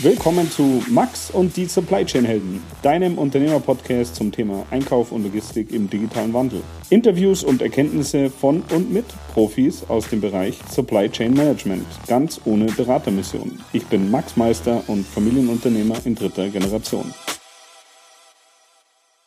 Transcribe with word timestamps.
Willkommen 0.00 0.48
zu 0.48 0.80
Max 0.88 1.28
und 1.28 1.56
die 1.56 1.64
Supply 1.64 2.04
Chain 2.04 2.24
Helden, 2.24 2.62
deinem 2.82 3.18
Unternehmerpodcast 3.18 4.14
zum 4.14 4.30
Thema 4.30 4.64
Einkauf 4.70 5.10
und 5.10 5.24
Logistik 5.24 5.72
im 5.72 5.90
digitalen 5.90 6.32
Wandel. 6.32 6.62
Interviews 6.88 7.42
und 7.42 7.62
Erkenntnisse 7.62 8.30
von 8.30 8.62
und 8.72 8.92
mit 8.92 9.06
Profis 9.34 9.82
aus 9.88 10.08
dem 10.08 10.20
Bereich 10.20 10.56
Supply 10.70 11.10
Chain 11.10 11.34
Management, 11.34 11.84
ganz 12.06 12.40
ohne 12.44 12.66
Beratermission. 12.66 13.58
Ich 13.72 13.86
bin 13.86 14.08
Max 14.08 14.36
Meister 14.36 14.84
und 14.86 15.04
Familienunternehmer 15.04 15.96
in 16.04 16.14
dritter 16.14 16.48
Generation. 16.48 17.12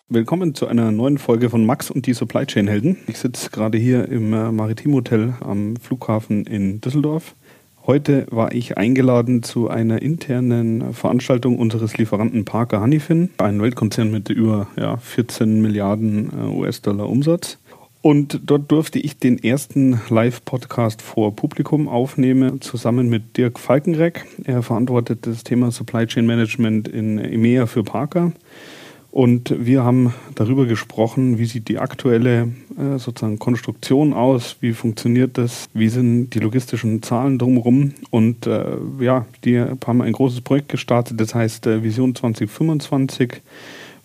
Willkommen 0.08 0.56
zu 0.56 0.68
einer 0.68 0.92
neuen 0.92 1.18
Folge 1.18 1.50
von 1.50 1.66
Max 1.66 1.92
und 1.92 2.06
die 2.06 2.14
Supply 2.14 2.46
Chain 2.46 2.70
Helden. 2.70 2.98
Ich 3.08 3.18
sitze 3.18 3.50
gerade 3.50 3.78
hier 3.78 4.08
im 4.08 4.32
äh, 4.34 4.54
Maritim 4.54 4.94
Hotel 4.94 5.34
am 5.42 5.76
Flughafen 5.76 6.46
in 6.46 6.80
Düsseldorf 6.80 7.36
Heute 7.88 8.28
war 8.30 8.54
ich 8.54 8.78
eingeladen 8.78 9.42
zu 9.42 9.68
einer 9.68 10.04
internen 10.04 10.94
Veranstaltung 10.94 11.58
unseres 11.58 11.98
Lieferanten 11.98 12.46
Parker 12.46 12.80
Honeyfin, 12.80 13.32
ein 13.40 13.60
Weltkonzern 13.60 14.12
mit 14.12 14.30
über 14.30 14.68
ja, 14.78 14.98
14 14.98 15.62
Milliarden 15.62 16.30
äh, 16.30 16.60
US-Dollar 16.60 17.10
Umsatz. 17.10 17.58
Und 18.04 18.42
dort 18.46 18.72
durfte 18.72 19.00
ich 19.00 19.18
den 19.18 19.44
ersten 19.44 20.00
Live-Podcast 20.10 21.02
vor 21.02 21.36
Publikum 21.36 21.88
aufnehmen, 21.88 22.62
zusammen 22.62 23.10
mit 23.10 23.36
Dirk 23.38 23.60
Falkenreck. 23.60 24.28
Er 24.44 24.62
verantwortet 24.62 25.26
das 25.26 25.44
Thema 25.44 25.72
Supply 25.72 26.06
Chain 26.06 26.28
Management 26.28 26.88
in 26.88 27.18
EMEA 27.18 27.66
für 27.66 27.84
Parker. 27.84 28.32
Und 29.12 29.54
wir 29.66 29.84
haben 29.84 30.14
darüber 30.36 30.66
gesprochen, 30.66 31.38
wie 31.38 31.46
sieht 31.46 31.68
die 31.68 31.80
aktuelle 31.80 32.54
äh, 32.78 32.98
sozusagen 32.98 33.40
Konstruktion 33.40 34.14
aus, 34.14 34.56
wie 34.62 34.72
funktioniert 34.72 35.38
das, 35.38 35.68
wie 35.74 35.90
sind 35.90 36.30
die 36.30 36.40
logistischen 36.40 37.04
Zahlen 37.04 37.38
drumherum. 37.38 37.94
Und 38.10 38.48
äh, 38.48 38.64
ja, 39.02 39.26
die 39.44 39.60
haben 39.60 40.02
ein 40.02 40.14
großes 40.14 40.42
Projekt 40.42 40.70
gestartet, 40.70 41.20
das 41.20 41.36
heißt 41.36 41.68
äh, 41.68 41.84
Vision 41.84 42.16
2025, 42.16 43.42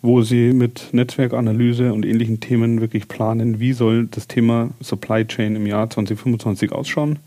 wo 0.03 0.23
sie 0.23 0.53
mit 0.53 0.89
Netzwerkanalyse 0.91 1.93
und 1.93 2.05
ähnlichen 2.05 2.41
Themen 2.41 2.81
wirklich 2.81 3.07
planen, 3.07 3.61
wie 3.61 3.75
soll 3.75 4.09
das 4.09 4.27
Thema 4.27 4.71
Supply 4.81 5.25
Chain 5.25 5.55
im 5.55 5.69
Jahr 5.69 5.89
2025 5.89 6.73
ausschauen. 6.73 7.21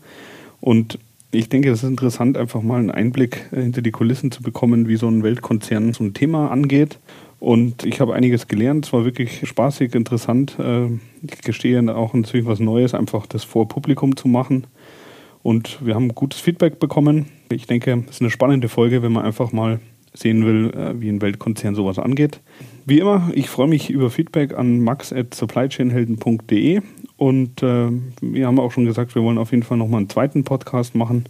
Und 0.60 0.98
ich 1.32 1.48
denke, 1.48 1.70
es 1.70 1.82
ist 1.82 1.88
interessant, 1.88 2.36
einfach 2.36 2.60
mal 2.60 2.78
einen 2.78 2.90
Einblick 2.90 3.48
äh, 3.52 3.62
hinter 3.62 3.80
die 3.80 3.90
Kulissen 3.90 4.30
zu 4.30 4.42
bekommen, 4.42 4.86
wie 4.86 4.96
so 4.96 5.08
ein 5.08 5.22
Weltkonzern 5.22 5.94
so 5.94 6.04
ein 6.04 6.12
Thema 6.12 6.50
angeht 6.50 6.98
und 7.40 7.84
ich 7.84 8.00
habe 8.00 8.14
einiges 8.14 8.48
gelernt. 8.48 8.86
Es 8.86 8.92
war 8.92 9.06
wirklich 9.06 9.48
spaßig, 9.48 9.94
interessant. 9.94 10.58
Äh, 10.58 10.88
ich 11.22 11.40
gestehe 11.42 11.80
auch 11.94 12.12
natürlich 12.12 12.46
was 12.46 12.60
Neues, 12.60 12.94
einfach 12.94 13.26
das 13.26 13.44
vor 13.44 13.66
Publikum 13.66 14.16
zu 14.16 14.28
machen. 14.28 14.66
Und 15.42 15.84
wir 15.84 15.94
haben 15.94 16.14
gutes 16.14 16.38
Feedback 16.38 16.78
bekommen. 16.78 17.26
Ich 17.50 17.66
denke, 17.66 18.04
es 18.06 18.16
ist 18.16 18.20
eine 18.20 18.30
spannende 18.30 18.68
Folge, 18.68 19.02
wenn 19.02 19.12
man 19.12 19.24
einfach 19.24 19.52
mal 19.52 19.80
sehen 20.12 20.44
will, 20.44 20.70
äh, 20.74 21.00
wie 21.00 21.08
ein 21.08 21.22
Weltkonzern 21.22 21.74
sowas 21.74 21.98
angeht. 21.98 22.40
Wie 22.84 22.98
immer, 22.98 23.30
ich 23.34 23.48
freue 23.48 23.68
mich 23.68 23.88
über 23.88 24.10
Feedback 24.10 24.54
an 24.56 24.80
max.supplychainhelden.de 24.80 26.82
und 27.16 27.62
äh, 27.62 27.88
wir 28.20 28.46
haben 28.46 28.60
auch 28.60 28.72
schon 28.72 28.84
gesagt, 28.84 29.14
wir 29.14 29.22
wollen 29.22 29.38
auf 29.38 29.52
jeden 29.52 29.62
Fall 29.62 29.78
nochmal 29.78 30.00
einen 30.00 30.10
zweiten 30.10 30.44
Podcast 30.44 30.94
machen 30.94 31.24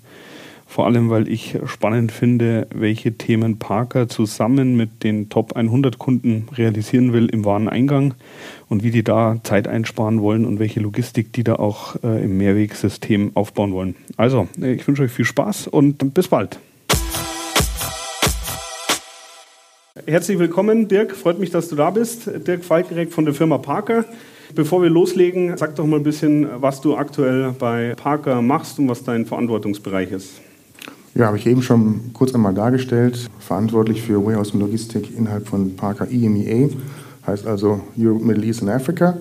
vor 0.71 0.87
allem, 0.87 1.11
weil 1.11 1.29
ich 1.29 1.59
spannend 1.67 2.13
finde, 2.13 2.69
welche 2.73 3.15
Themen 3.15 3.59
Parker 3.59 4.09
zusammen 4.09 4.77
mit 4.77 5.03
den 5.03 5.29
Top 5.29 5.57
100 5.57 5.99
Kunden 5.99 6.47
realisieren 6.57 7.13
will 7.13 7.27
im 7.27 7.45
Wareneingang 7.45 8.15
und 8.69 8.85
wie 8.85 8.93
die 8.93 9.03
da 9.03 9.41
Zeit 9.43 9.67
einsparen 9.67 10.23
wollen 10.23 10.45
und 10.45 10.61
welche 10.61 10.79
Logistik 10.79 11.33
die 11.33 11.43
da 11.43 11.57
auch 11.57 11.97
äh, 12.05 12.23
im 12.23 12.39
Mehrwegsystem 12.39 13.33
aufbauen 13.35 13.73
wollen. 13.73 13.97
Also, 14.17 14.47
ich 14.63 14.87
wünsche 14.87 15.03
euch 15.03 15.11
viel 15.11 15.25
Spaß 15.25 15.67
und 15.67 16.15
bis 16.15 16.29
bald. 16.29 16.61
Herzlich 20.07 20.39
willkommen, 20.39 20.87
Dirk. 20.87 21.17
Freut 21.17 21.41
mich, 21.41 21.51
dass 21.51 21.69
du 21.69 21.75
da 21.75 21.91
bist. 21.91 22.31
Dirk 22.47 22.65
Falkenreck 22.65 23.13
von 23.13 23.25
der 23.25 23.35
Firma 23.35 23.59
Parker. 23.59 24.05
Bevor 24.55 24.83
wir 24.83 24.91
loslegen, 24.91 25.57
sag 25.57 25.75
doch 25.75 25.87
mal 25.87 25.97
ein 25.97 26.05
bisschen, 26.05 26.47
was 26.63 26.81
du 26.81 26.97
aktuell 26.97 27.57
bei 27.59 27.95
Parker 27.97 28.41
machst 28.41 28.79
und 28.79 28.89
was 28.89 29.03
dein 29.03 29.27
Verantwortungsbereich 29.27 30.13
ist. 30.13 30.41
Ja, 31.15 31.27
habe 31.27 31.39
ich 31.39 31.47
eben 31.47 31.61
schon 31.61 32.13
kurz 32.13 32.33
einmal 32.35 32.55
dargestellt. 32.55 33.29
Verantwortlich 33.41 34.03
für 34.03 34.25
Warehouse 34.25 34.53
und 34.53 34.61
Logistik 34.61 35.17
innerhalb 35.17 35.49
von 35.49 35.75
Parker 35.75 36.09
EMEA, 36.09 36.69
heißt 37.27 37.47
also 37.49 37.81
Europe, 37.99 38.25
Middle 38.25 38.47
East 38.47 38.63
and 38.63 38.71
Africa. 38.71 39.17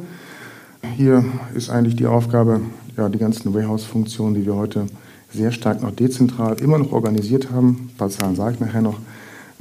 Hier 0.95 1.25
ist 1.55 1.71
eigentlich 1.71 1.95
die 1.95 2.05
Aufgabe, 2.05 2.61
ja, 2.95 3.09
die 3.09 3.17
ganzen 3.17 3.53
Warehouse-Funktionen, 3.55 4.35
die 4.35 4.45
wir 4.45 4.55
heute 4.55 4.85
sehr 5.33 5.51
stark 5.51 5.81
noch 5.81 5.91
dezentral 5.91 6.61
immer 6.61 6.77
noch 6.77 6.91
organisiert 6.91 7.51
haben, 7.51 7.89
ein 7.91 7.97
paar 7.97 8.09
Zahlen 8.09 8.35
sage 8.35 8.55
ich 8.55 8.59
nachher 8.59 8.81
noch, 8.81 8.99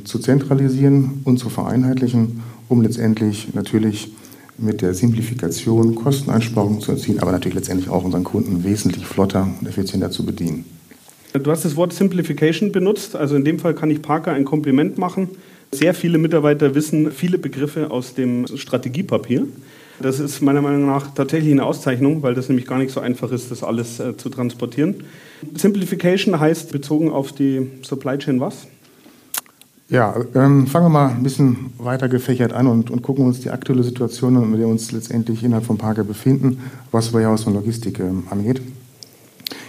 zu 0.04 0.18
zentralisieren 0.18 1.22
und 1.24 1.38
zu 1.38 1.48
vereinheitlichen, 1.48 2.42
um 2.68 2.82
letztendlich 2.82 3.54
natürlich 3.54 4.12
mit 4.58 4.82
der 4.82 4.92
Simplifikation 4.92 5.94
Kosteneinsparungen 5.94 6.80
zu 6.80 6.92
erzielen, 6.92 7.20
aber 7.20 7.32
natürlich 7.32 7.56
letztendlich 7.56 7.88
auch 7.88 8.04
unseren 8.04 8.24
Kunden 8.24 8.64
wesentlich 8.64 9.06
flotter 9.06 9.48
und 9.60 9.66
effizienter 9.66 10.10
zu 10.10 10.26
bedienen. 10.26 10.77
Du 11.32 11.50
hast 11.50 11.64
das 11.64 11.76
Wort 11.76 11.92
Simplification 11.92 12.72
benutzt. 12.72 13.14
Also 13.14 13.36
in 13.36 13.44
dem 13.44 13.58
Fall 13.58 13.74
kann 13.74 13.90
ich 13.90 14.00
Parker 14.00 14.32
ein 14.32 14.44
Kompliment 14.44 14.98
machen. 14.98 15.28
Sehr 15.70 15.92
viele 15.92 16.16
Mitarbeiter 16.16 16.74
wissen 16.74 17.12
viele 17.12 17.38
Begriffe 17.38 17.90
aus 17.90 18.14
dem 18.14 18.46
Strategiepapier. 18.46 19.46
Das 20.00 20.20
ist 20.20 20.40
meiner 20.40 20.62
Meinung 20.62 20.86
nach 20.86 21.12
tatsächlich 21.12 21.52
eine 21.52 21.64
Auszeichnung, 21.64 22.22
weil 22.22 22.34
das 22.34 22.48
nämlich 22.48 22.66
gar 22.66 22.78
nicht 22.78 22.92
so 22.92 23.00
einfach 23.00 23.32
ist, 23.32 23.50
das 23.50 23.62
alles 23.62 24.00
äh, 24.00 24.16
zu 24.16 24.30
transportieren. 24.30 25.04
Simplification 25.54 26.38
heißt 26.38 26.72
bezogen 26.72 27.10
auf 27.10 27.32
die 27.32 27.68
Supply 27.82 28.16
Chain 28.16 28.40
was? 28.40 28.68
Ja, 29.90 30.14
ähm, 30.34 30.66
fangen 30.66 30.86
wir 30.86 30.90
mal 30.90 31.08
ein 31.10 31.22
bisschen 31.22 31.72
weiter 31.78 32.08
gefächert 32.08 32.52
an 32.52 32.66
und, 32.66 32.90
und 32.90 33.02
gucken 33.02 33.26
uns 33.26 33.40
die 33.40 33.50
aktuelle 33.50 33.82
Situation, 33.82 34.36
in 34.36 34.50
der 34.50 34.60
wir 34.60 34.68
uns 34.68 34.92
letztendlich 34.92 35.42
innerhalb 35.42 35.64
von 35.64 35.78
Parker 35.78 36.04
befinden, 36.04 36.60
was 36.92 37.12
Warehouse 37.12 37.46
und 37.46 37.54
Logistik 37.54 37.98
ähm, 37.98 38.24
angeht 38.30 38.60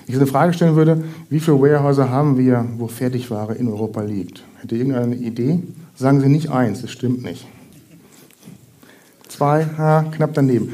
ich 0.10 0.16
eine 0.16 0.28
Frage 0.28 0.54
stellen 0.54 0.76
würde, 0.76 1.04
wie 1.30 1.40
viele 1.40 1.62
Warehouses 1.62 2.10
haben 2.10 2.38
wir, 2.38 2.66
wo 2.78 2.88
Fertigware 2.88 3.54
in 3.54 3.68
Europa 3.68 4.02
liegt? 4.02 4.44
Hätte 4.60 4.76
irgendeine 4.76 5.16
Idee? 5.16 5.60
Sagen 5.96 6.20
Sie 6.22 6.30
nicht 6.30 6.50
eins, 6.50 6.82
das 6.82 6.92
stimmt 6.92 7.24
nicht. 7.24 7.46
Zwei, 9.28 9.66
ha, 9.78 10.06
knapp 10.12 10.34
daneben. 10.34 10.70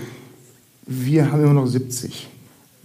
Wir 0.88 1.32
haben 1.32 1.44
immer 1.44 1.54
noch 1.54 1.68
70. 1.68 2.30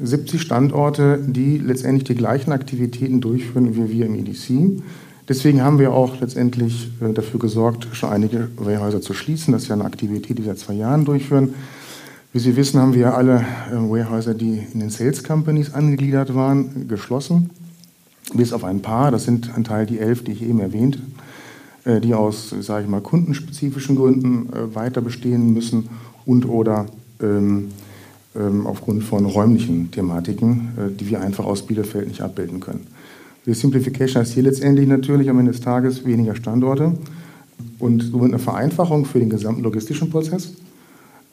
70 0.01 0.41
Standorte, 0.41 1.21
die 1.25 1.59
letztendlich 1.59 2.05
die 2.05 2.15
gleichen 2.15 2.53
Aktivitäten 2.53 3.21
durchführen 3.21 3.77
wie 3.77 3.91
wir 3.91 4.07
im 4.07 4.15
EDC. 4.15 4.83
Deswegen 5.29 5.63
haben 5.63 5.79
wir 5.79 5.93
auch 5.93 6.21
letztendlich 6.21 6.91
äh, 7.01 7.13
dafür 7.13 7.39
gesorgt, 7.39 7.87
schon 7.93 8.11
einige 8.11 8.49
Warehäuser 8.57 9.01
zu 9.01 9.15
schließen. 9.15 9.53
Das 9.53 9.63
ist 9.63 9.69
ja 9.69 9.75
eine 9.77 9.85
Aktivität, 9.85 10.39
die 10.39 10.45
wir 10.45 10.55
seit 10.55 10.59
zwei 10.59 10.75
Jahren 10.75 11.05
durchführen. 11.05 11.55
Wie 12.33 12.39
Sie 12.39 12.55
wissen, 12.55 12.81
haben 12.81 12.95
wir 12.95 13.17
alle 13.17 13.45
äh, 13.73 13.75
Warehäuser, 13.75 14.35
die 14.35 14.63
in 14.73 14.79
den 14.79 14.91
Sales 14.91 15.25
Companies 15.25 15.75
angegliedert 15.75 16.33
waren, 16.33 16.87
geschlossen. 16.87 17.51
Bis 18.35 18.53
auf 18.53 18.63
ein 18.63 18.83
paar, 18.83 19.11
das 19.11 19.25
sind 19.25 19.51
ein 19.57 19.65
Teil 19.65 19.85
die 19.85 19.99
elf, 19.99 20.23
die 20.23 20.31
ich 20.31 20.43
eben 20.43 20.61
erwähnt, 20.61 21.01
äh, 21.85 22.01
die 22.01 22.15
aus, 22.15 22.55
sage 22.61 22.85
ich 22.85 22.89
mal, 22.89 23.01
kundenspezifischen 23.01 23.97
Gründen 23.97 24.49
äh, 24.53 24.73
weiter 24.77 25.01
bestehen 25.01 25.53
müssen 25.53 25.89
und 26.25 26.49
oder 26.49 26.87
ähm, 27.21 27.71
ähm, 28.37 28.65
aufgrund 28.65 29.03
von 29.03 29.27
räumlichen 29.27 29.91
Thematiken, 29.91 30.69
äh, 30.79 30.97
die 30.97 31.11
wir 31.11 31.21
einfach 31.21 31.45
aus 31.45 31.67
Bielefeld 31.67 32.07
nicht 32.07 32.21
abbilden 32.21 32.61
können. 32.61 32.87
Die 33.45 33.55
Simplification 33.55 34.23
heißt 34.23 34.35
hier 34.35 34.45
letztendlich 34.45 34.87
natürlich 34.87 35.29
am 35.29 35.41
Ende 35.41 35.51
des 35.51 35.63
Tages 35.63 36.05
weniger 36.05 36.37
Standorte 36.37 36.93
und 37.81 38.05
somit 38.05 38.29
eine 38.29 38.39
Vereinfachung 38.39 39.05
für 39.05 39.19
den 39.19 39.31
gesamten 39.31 39.65
logistischen 39.65 40.11
Prozess 40.11 40.53
ähm, 40.53 40.70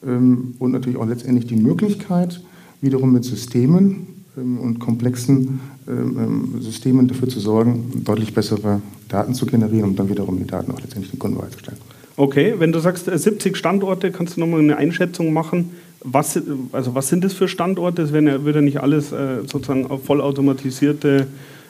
und 0.01 0.71
natürlich 0.71 0.97
auch 0.97 1.07
letztendlich 1.07 1.47
die 1.47 1.55
Möglichkeit, 1.55 2.41
wiederum 2.81 3.13
mit 3.13 3.23
Systemen 3.23 4.07
ähm, 4.37 4.59
und 4.59 4.79
komplexen 4.79 5.59
ähm, 5.87 6.55
Systemen 6.59 7.07
dafür 7.07 7.27
zu 7.27 7.39
sorgen, 7.39 8.03
deutlich 8.03 8.33
bessere 8.33 8.81
Daten 9.07 9.33
zu 9.33 9.45
generieren 9.45 9.89
und 9.89 9.99
dann 9.99 10.09
wiederum 10.09 10.37
die 10.37 10.47
Daten 10.47 10.71
auch 10.71 10.79
letztendlich 10.79 11.11
den 11.11 11.19
Kunden 11.19 11.37
bereitzustellen. 11.37 11.79
Okay, 12.15 12.55
wenn 12.57 12.71
du 12.71 12.79
sagst 12.79 13.05
70 13.05 13.53
äh, 13.53 13.55
Standorte, 13.55 14.11
kannst 14.11 14.37
du 14.37 14.39
nochmal 14.39 14.59
eine 14.59 14.77
Einschätzung 14.77 15.33
machen? 15.33 15.71
Was, 16.03 16.39
also 16.71 16.95
was 16.95 17.09
sind 17.09 17.23
das 17.23 17.33
für 17.33 17.47
Standorte? 17.47 18.01
Es 18.01 18.11
ja, 18.11 18.45
wird 18.45 18.55
ja 18.55 18.61
nicht 18.61 18.81
alles 18.81 19.11
äh, 19.11 19.41
sozusagen 19.45 19.87
vollautomatisierte 19.99 21.27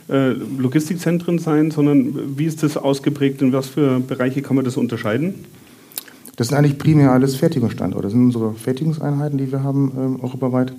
äh, 0.10 0.30
Logistikzentren 0.30 1.40
sein, 1.40 1.72
sondern 1.72 2.38
wie 2.38 2.46
ist 2.46 2.64
das 2.64 2.78
ausgeprägt? 2.78 3.42
In 3.42 3.52
was 3.52 3.68
für 3.68 4.00
Bereiche 4.00 4.42
kann 4.42 4.56
man 4.56 4.66
das 4.66 4.78
unterscheiden? 4.78 5.36
Das 6.38 6.48
sind 6.48 6.58
eigentlich 6.58 6.78
primär 6.78 7.12
alles 7.12 7.36
Fertigungsstandorte. 7.36 8.04
Das 8.04 8.14
sind 8.14 8.26
unsere 8.26 8.54
Fertigungseinheiten, 8.54 9.38
die 9.38 9.52
wir 9.52 9.64
haben 9.64 9.92
ähm, 9.98 10.20
europaweit. 10.22 10.72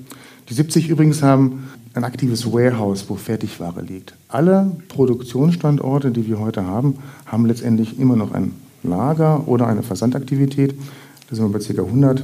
Die 0.48 0.54
70 0.54 0.88
übrigens 0.88 1.22
haben 1.22 1.68
ein 1.94 2.04
aktives 2.04 2.50
Warehouse, 2.50 3.04
wo 3.08 3.16
Fertigware 3.16 3.82
liegt. 3.82 4.14
Alle 4.28 4.70
Produktionsstandorte, 4.88 6.12
die 6.12 6.28
wir 6.28 6.38
heute 6.38 6.64
haben, 6.64 6.98
haben 7.26 7.44
letztendlich 7.44 7.98
immer 7.98 8.14
noch 8.14 8.32
ein 8.32 8.52
Lager 8.84 9.48
oder 9.48 9.66
eine 9.66 9.82
Versandaktivität. 9.82 10.76
Da 11.28 11.36
sind 11.36 11.52
wir 11.52 11.58
bei 11.58 11.64
ca. 11.64 11.82
100. 11.82 12.22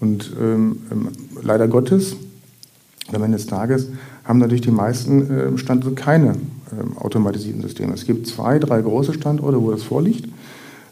Und 0.00 0.32
ähm, 0.40 0.78
ähm, 0.90 1.08
leider 1.42 1.68
Gottes, 1.68 2.16
am 3.12 3.22
Ende 3.22 3.36
des 3.36 3.46
Tages, 3.46 3.88
haben 4.24 4.38
natürlich 4.38 4.62
die 4.62 4.70
meisten 4.70 5.30
äh, 5.30 5.58
Standorte 5.58 5.94
keine 5.94 6.30
äh, 6.30 6.98
automatisierten 6.98 7.60
Systeme. 7.60 7.92
Es 7.92 8.06
gibt 8.06 8.26
zwei, 8.26 8.58
drei 8.58 8.80
große 8.80 9.12
Standorte, 9.12 9.60
wo 9.60 9.70
das 9.70 9.82
vorliegt. 9.82 10.26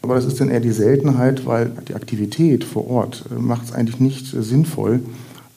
Aber 0.01 0.15
das 0.15 0.25
ist 0.25 0.39
dann 0.39 0.49
eher 0.49 0.59
die 0.59 0.71
Seltenheit, 0.71 1.45
weil 1.45 1.71
die 1.87 1.95
Aktivität 1.95 2.63
vor 2.63 2.89
Ort 2.89 3.25
äh, 3.29 3.39
macht 3.39 3.65
es 3.65 3.73
eigentlich 3.73 3.99
nicht 3.99 4.33
äh, 4.33 4.41
sinnvoll, 4.41 5.01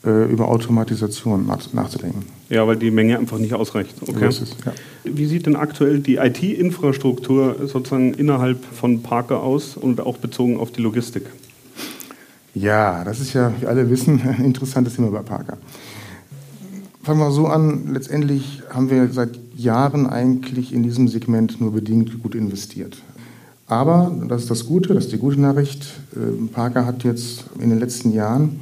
äh, 0.05 0.25
über 0.29 0.49
Automatisation 0.49 1.49
nachzudenken. 1.71 2.25
Ja, 2.49 2.67
weil 2.67 2.75
die 2.75 2.91
Menge 2.91 3.17
einfach 3.17 3.39
nicht 3.39 3.53
ausreicht. 3.53 3.95
Okay. 4.01 4.31
So 4.31 4.43
es, 4.43 4.55
ja. 4.65 4.73
Wie 5.05 5.25
sieht 5.25 5.45
denn 5.45 5.55
aktuell 5.55 5.99
die 5.99 6.17
IT-Infrastruktur 6.17 7.55
sozusagen 7.67 8.13
innerhalb 8.13 8.63
von 8.65 9.01
Parker 9.01 9.41
aus 9.41 9.77
und 9.77 10.01
auch 10.01 10.17
bezogen 10.17 10.57
auf 10.59 10.71
die 10.71 10.81
Logistik? 10.81 11.23
Ja, 12.53 13.03
das 13.03 13.19
ist 13.19 13.33
ja, 13.33 13.53
wie 13.59 13.65
alle 13.65 13.89
wissen, 13.89 14.21
ein 14.27 14.43
interessantes 14.43 14.95
Thema 14.95 15.09
bei 15.09 15.21
Parker. 15.21 15.57
Fangen 17.01 17.19
wir 17.19 17.31
so 17.31 17.47
an, 17.47 17.93
letztendlich 17.93 18.61
haben 18.69 18.89
wir 18.89 19.09
seit 19.11 19.39
Jahren 19.55 20.07
eigentlich 20.07 20.73
in 20.73 20.83
diesem 20.83 21.07
Segment 21.07 21.59
nur 21.59 21.73
bedingt 21.73 22.21
gut 22.21 22.35
investiert. 22.35 22.97
Aber, 23.67 24.11
das 24.27 24.43
ist 24.43 24.51
das 24.51 24.65
Gute, 24.65 24.93
das 24.93 25.05
ist 25.05 25.13
die 25.13 25.17
gute 25.17 25.39
Nachricht, 25.39 25.87
ähm, 26.15 26.49
Parker 26.49 26.85
hat 26.85 27.03
jetzt 27.03 27.45
in 27.59 27.69
den 27.69 27.79
letzten 27.79 28.11
Jahren, 28.11 28.59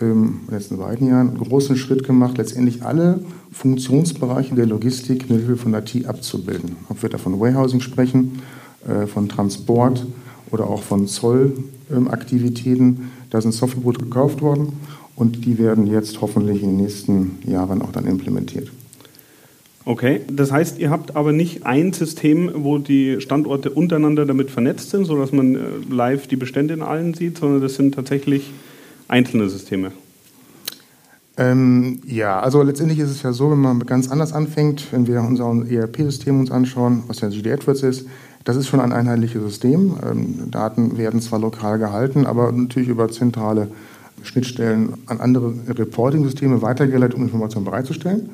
ähm, 0.00 0.40
in 0.42 0.46
den 0.46 0.54
letzten 0.54 0.78
beiden 0.78 1.08
Jahren, 1.08 1.30
einen 1.30 1.38
großen 1.38 1.76
Schritt 1.76 2.04
gemacht, 2.04 2.38
letztendlich 2.38 2.84
alle 2.84 3.20
Funktionsbereiche 3.52 4.54
der 4.54 4.66
Logistik 4.66 5.28
mit 5.28 5.40
Hilfe 5.40 5.56
von 5.56 5.74
IT 5.74 6.06
abzubilden. 6.06 6.76
Ob 6.88 7.02
wir 7.02 7.10
da 7.10 7.18
von 7.18 7.40
Warehousing 7.40 7.80
sprechen, 7.80 8.40
äh, 8.86 9.06
von 9.06 9.28
Transport 9.28 10.06
oder 10.52 10.68
auch 10.68 10.82
von 10.82 11.08
Zollaktivitäten, 11.08 13.10
da 13.30 13.40
sind 13.40 13.52
Softwareprodukte 13.52 14.04
gekauft 14.04 14.42
worden 14.42 14.74
und 15.16 15.44
die 15.44 15.58
werden 15.58 15.86
jetzt 15.86 16.20
hoffentlich 16.20 16.62
in 16.62 16.70
den 16.70 16.76
nächsten 16.78 17.38
Jahren 17.44 17.82
auch 17.82 17.92
dann 17.92 18.06
implementiert. 18.06 18.70
Okay, 19.90 20.20
das 20.30 20.52
heißt, 20.52 20.78
ihr 20.78 20.88
habt 20.88 21.16
aber 21.16 21.32
nicht 21.32 21.66
ein 21.66 21.92
System, 21.92 22.52
wo 22.54 22.78
die 22.78 23.20
Standorte 23.20 23.70
untereinander 23.70 24.24
damit 24.24 24.48
vernetzt 24.48 24.90
sind, 24.90 25.04
sodass 25.04 25.32
man 25.32 25.56
äh, 25.56 25.58
live 25.90 26.28
die 26.28 26.36
Bestände 26.36 26.74
in 26.74 26.80
allen 26.80 27.12
sieht, 27.12 27.38
sondern 27.38 27.60
das 27.60 27.74
sind 27.74 27.96
tatsächlich 27.96 28.52
einzelne 29.08 29.48
Systeme. 29.48 29.90
Ähm, 31.36 31.98
ja, 32.06 32.38
also 32.38 32.62
letztendlich 32.62 33.00
ist 33.00 33.10
es 33.10 33.24
ja 33.24 33.32
so, 33.32 33.50
wenn 33.50 33.58
man 33.58 33.80
ganz 33.80 34.08
anders 34.08 34.32
anfängt, 34.32 34.92
wenn 34.92 35.08
wir 35.08 35.22
unser 35.22 35.68
ERP-System 35.68 36.38
uns 36.38 36.52
anschauen, 36.52 37.02
was 37.08 37.20
ja 37.20 37.28
GD 37.28 37.50
AdWords 37.50 37.82
ist, 37.82 38.06
das 38.44 38.54
ist 38.54 38.68
schon 38.68 38.78
ein 38.78 38.92
einheitliches 38.92 39.42
System. 39.42 39.96
Ähm, 40.08 40.52
Daten 40.52 40.98
werden 40.98 41.20
zwar 41.20 41.40
lokal 41.40 41.80
gehalten, 41.80 42.26
aber 42.26 42.52
natürlich 42.52 42.90
über 42.90 43.08
zentrale 43.08 43.66
Schnittstellen 44.22 44.92
an 45.06 45.18
andere 45.18 45.52
Reporting-Systeme 45.66 46.62
weitergeleitet, 46.62 47.16
um 47.16 47.24
Informationen 47.24 47.64
bereitzustellen. 47.64 48.30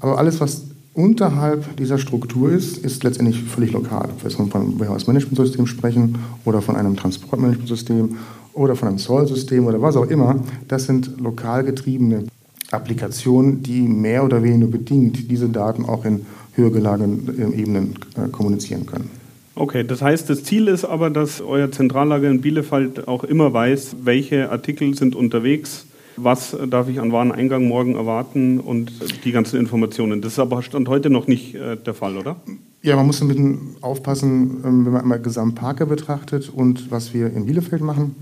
Aber 0.00 0.16
alles, 0.16 0.40
was 0.40 0.73
unterhalb 0.94 1.76
dieser 1.76 1.98
Struktur 1.98 2.50
ist, 2.52 2.78
ist 2.78 3.04
letztendlich 3.04 3.42
völlig 3.42 3.72
lokal. 3.72 4.08
Ob 4.10 4.22
wir 4.22 4.30
jetzt 4.30 4.36
von 4.36 4.60
einem 4.60 4.80
Warehouse-Management-System 4.80 5.66
sprechen 5.66 6.18
oder 6.44 6.62
von 6.62 6.76
einem 6.76 6.96
Transport-Management-System 6.96 8.16
oder 8.54 8.76
von 8.76 8.88
einem 8.88 8.98
Zoll-System 8.98 9.66
oder 9.66 9.82
was 9.82 9.96
auch 9.96 10.06
immer, 10.06 10.36
das 10.68 10.84
sind 10.84 11.20
lokal 11.20 11.64
getriebene 11.64 12.24
Applikationen, 12.70 13.62
die 13.62 13.82
mehr 13.82 14.24
oder 14.24 14.42
weniger 14.42 14.70
bedingt 14.70 15.30
diese 15.30 15.48
Daten 15.48 15.84
auch 15.84 16.04
in 16.04 16.24
höher 16.54 16.70
gelegenen 16.70 17.54
Ebenen 17.58 17.94
äh, 18.16 18.28
kommunizieren 18.28 18.86
können. 18.86 19.10
Okay, 19.56 19.84
das 19.84 20.02
heißt, 20.02 20.28
das 20.30 20.42
Ziel 20.42 20.66
ist 20.66 20.84
aber, 20.84 21.10
dass 21.10 21.40
euer 21.40 21.70
Zentrallager 21.70 22.28
in 22.28 22.40
Bielefeld 22.40 23.06
auch 23.06 23.22
immer 23.22 23.52
weiß, 23.52 23.96
welche 24.02 24.50
Artikel 24.50 24.96
sind 24.96 25.14
unterwegs, 25.14 25.86
was 26.16 26.56
darf 26.68 26.88
ich 26.88 27.00
an 27.00 27.12
Wareneingang 27.12 27.66
morgen 27.66 27.94
erwarten 27.94 28.60
und 28.60 28.92
die 29.24 29.32
ganzen 29.32 29.58
Informationen. 29.58 30.22
Das 30.22 30.32
ist 30.32 30.38
aber 30.38 30.62
Stand 30.62 30.88
heute 30.88 31.10
noch 31.10 31.26
nicht 31.26 31.54
äh, 31.54 31.76
der 31.76 31.94
Fall, 31.94 32.16
oder? 32.16 32.36
Ja, 32.82 32.96
man 32.96 33.06
muss 33.06 33.22
ein 33.22 33.28
bisschen 33.28 33.76
aufpassen, 33.80 34.62
ähm, 34.64 34.84
wenn 34.84 34.92
man 34.92 35.02
einmal 35.02 35.20
Gesamtparker 35.20 35.86
betrachtet 35.86 36.50
und 36.54 36.90
was 36.90 37.14
wir 37.14 37.32
in 37.32 37.46
Bielefeld 37.46 37.82
machen. 37.82 38.14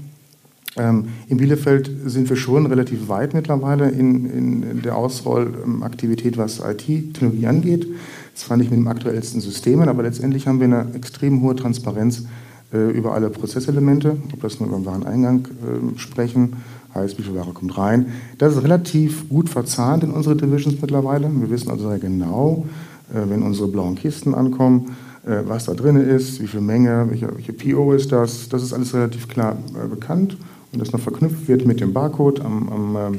Ähm, 0.76 1.08
in 1.28 1.36
Bielefeld 1.36 1.90
sind 2.06 2.28
wir 2.30 2.36
schon 2.36 2.66
relativ 2.66 3.08
weit 3.08 3.34
mittlerweile 3.34 3.90
in, 3.90 4.62
in 4.62 4.82
der 4.82 4.96
Ausrollaktivität, 4.96 6.38
was 6.38 6.60
IT-Technologie 6.60 7.46
angeht. 7.46 7.86
Zwar 8.34 8.56
nicht 8.56 8.70
mit 8.70 8.80
den 8.80 8.88
aktuellsten 8.88 9.40
Systemen, 9.40 9.88
aber 9.88 10.02
letztendlich 10.02 10.46
haben 10.46 10.60
wir 10.60 10.66
eine 10.66 10.94
extrem 10.94 11.42
hohe 11.42 11.54
Transparenz 11.54 12.24
äh, 12.72 12.90
über 12.90 13.12
alle 13.12 13.28
Prozesselemente, 13.28 14.16
ob 14.32 14.40
das 14.40 14.58
nur 14.58 14.68
über 14.68 14.78
den 14.78 14.86
Wareneingang 14.86 15.46
äh, 15.46 15.98
sprechen, 15.98 16.54
heißt, 16.94 17.18
wie 17.18 17.22
viel 17.22 17.34
Ware 17.34 17.52
kommt 17.52 17.76
rein. 17.76 18.06
Das 18.38 18.56
ist 18.56 18.62
relativ 18.62 19.28
gut 19.28 19.48
verzahnt 19.48 20.04
in 20.04 20.10
unsere 20.10 20.36
Divisions 20.36 20.80
mittlerweile. 20.80 21.30
Wir 21.32 21.50
wissen 21.50 21.70
also 21.70 21.88
sehr 21.88 21.98
genau, 21.98 22.66
äh, 23.12 23.28
wenn 23.28 23.42
unsere 23.42 23.68
blauen 23.68 23.94
Kisten 23.94 24.34
ankommen, 24.34 24.96
äh, 25.24 25.42
was 25.46 25.64
da 25.64 25.74
drin 25.74 25.96
ist, 25.96 26.40
wie 26.40 26.46
viel 26.46 26.60
Menge, 26.60 27.06
welche, 27.08 27.34
welche 27.34 27.52
PO 27.52 27.92
ist 27.92 28.12
das. 28.12 28.48
Das 28.48 28.62
ist 28.62 28.72
alles 28.72 28.94
relativ 28.94 29.28
klar 29.28 29.56
äh, 29.74 29.88
bekannt 29.88 30.36
und 30.72 30.80
das 30.80 30.92
noch 30.92 31.00
verknüpft 31.00 31.48
wird 31.48 31.66
mit 31.66 31.80
dem 31.80 31.92
Barcode 31.92 32.40
am, 32.40 32.68
am, 32.68 33.18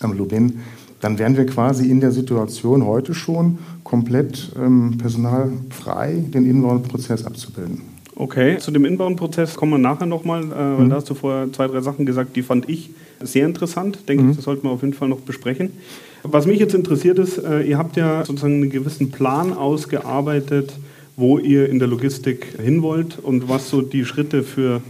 am 0.00 0.12
Lubin 0.12 0.60
dann 1.04 1.18
wären 1.18 1.36
wir 1.36 1.44
quasi 1.44 1.90
in 1.90 2.00
der 2.00 2.12
Situation 2.12 2.86
heute 2.86 3.12
schon 3.12 3.58
komplett 3.82 4.52
ähm, 4.56 4.96
personalfrei, 4.96 6.24
den 6.32 6.46
Inbound-Prozess 6.46 7.26
abzubilden. 7.26 7.93
Okay, 8.16 8.58
zu 8.58 8.70
dem 8.70 8.84
Inbound-Prozess 8.84 9.56
kommen 9.56 9.72
wir 9.72 9.78
nachher 9.78 10.06
nochmal, 10.06 10.44
äh, 10.44 10.50
weil 10.50 10.84
mhm. 10.84 10.90
da 10.90 10.96
hast 10.96 11.10
du 11.10 11.14
vorher 11.14 11.52
zwei, 11.52 11.66
drei 11.66 11.80
Sachen 11.80 12.06
gesagt, 12.06 12.36
die 12.36 12.42
fand 12.42 12.68
ich 12.68 12.90
sehr 13.20 13.44
interessant. 13.44 14.08
Denke 14.08 14.22
mhm. 14.22 14.30
ich, 14.30 14.36
das 14.36 14.44
sollten 14.44 14.64
wir 14.64 14.70
auf 14.70 14.82
jeden 14.82 14.94
Fall 14.94 15.08
noch 15.08 15.20
besprechen. 15.20 15.72
Was 16.22 16.46
mich 16.46 16.60
jetzt 16.60 16.74
interessiert 16.74 17.18
ist, 17.18 17.38
äh, 17.38 17.62
ihr 17.62 17.76
habt 17.76 17.96
ja 17.96 18.24
sozusagen 18.24 18.54
einen 18.54 18.70
gewissen 18.70 19.10
Plan 19.10 19.52
ausgearbeitet, 19.52 20.72
wo 21.16 21.38
ihr 21.38 21.68
in 21.68 21.78
der 21.78 21.88
Logistik 21.88 22.46
hin 22.62 22.82
wollt 22.82 23.18
und 23.18 23.48
was 23.48 23.68
so 23.68 23.82
die 23.82 24.04
Schritte 24.04 24.42
für 24.42 24.80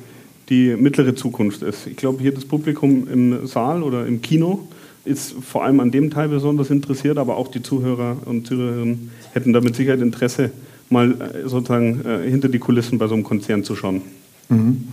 die 0.48 0.76
mittlere 0.76 1.14
Zukunft 1.14 1.62
ist. 1.62 1.86
Ich 1.86 1.96
glaube, 1.96 2.20
hier 2.20 2.32
das 2.32 2.44
Publikum 2.44 3.08
im 3.10 3.46
Saal 3.46 3.82
oder 3.82 4.06
im 4.06 4.20
Kino 4.20 4.68
ist 5.04 5.34
vor 5.42 5.64
allem 5.64 5.80
an 5.80 5.90
dem 5.90 6.10
Teil 6.10 6.28
besonders 6.28 6.70
interessiert, 6.70 7.18
aber 7.18 7.36
auch 7.36 7.48
die 7.48 7.62
Zuhörer 7.62 8.16
und 8.24 8.46
Zuhörerinnen 8.46 9.10
hätten 9.32 9.52
da 9.52 9.60
mit 9.60 9.76
Sicherheit 9.76 10.00
Interesse, 10.00 10.50
mal 10.90 11.12
äh, 11.12 11.48
sozusagen 11.48 12.04
äh, 12.04 12.28
hinter 12.28 12.48
die 12.48 12.58
Kulissen 12.58 12.98
bei 12.98 13.06
so 13.06 13.14
einem 13.14 13.24
Konzern 13.24 13.64
zu 13.64 13.76
schauen. 13.76 14.02
Mhm. 14.48 14.88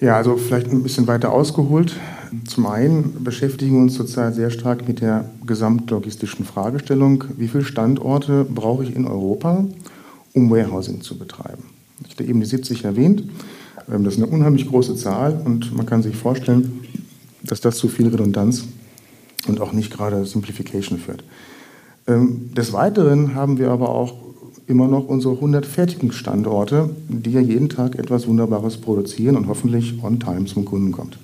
Ja, 0.00 0.16
also 0.16 0.36
vielleicht 0.36 0.68
ein 0.68 0.82
bisschen 0.82 1.06
weiter 1.06 1.32
ausgeholt. 1.32 1.94
Zum 2.46 2.66
einen 2.66 3.22
beschäftigen 3.22 3.76
wir 3.76 3.82
uns 3.82 3.94
zurzeit 3.94 4.34
sehr 4.34 4.50
stark 4.50 4.88
mit 4.88 5.00
der 5.00 5.30
gesamtlogistischen 5.46 6.44
Fragestellung, 6.44 7.24
wie 7.36 7.46
viele 7.46 7.64
Standorte 7.64 8.44
brauche 8.44 8.82
ich 8.82 8.96
in 8.96 9.06
Europa, 9.06 9.64
um 10.32 10.50
Warehousing 10.50 11.02
zu 11.02 11.16
betreiben. 11.16 11.62
Ich 12.04 12.14
habe 12.14 12.24
eben 12.24 12.40
die 12.40 12.46
70 12.46 12.84
erwähnt. 12.84 13.24
Ähm, 13.90 14.04
das 14.04 14.14
ist 14.14 14.22
eine 14.22 14.32
unheimlich 14.32 14.66
große 14.68 14.96
Zahl 14.96 15.40
und 15.44 15.72
man 15.76 15.86
kann 15.86 16.02
sich 16.02 16.16
vorstellen, 16.16 16.80
dass 17.42 17.60
das 17.60 17.76
zu 17.76 17.88
viel 17.88 18.08
Redundanz 18.08 18.64
und 19.46 19.60
auch 19.60 19.72
nicht 19.72 19.92
gerade 19.92 20.24
Simplification 20.24 20.98
führt. 20.98 21.22
Ähm, 22.06 22.52
des 22.54 22.72
Weiteren 22.72 23.34
haben 23.34 23.58
wir 23.58 23.70
aber 23.70 23.90
auch 23.90 24.14
immer 24.66 24.88
noch 24.88 25.06
unsere 25.06 25.34
100 25.34 25.66
Fertigungsstandorte, 25.66 26.90
die 27.08 27.32
ja 27.32 27.40
jeden 27.40 27.68
Tag 27.68 27.98
etwas 27.98 28.26
Wunderbares 28.26 28.78
produzieren 28.78 29.36
und 29.36 29.48
hoffentlich 29.48 30.02
on 30.02 30.20
time 30.20 30.44
zum 30.44 30.64
Kunden 30.64 30.92
kommt. 30.92 31.18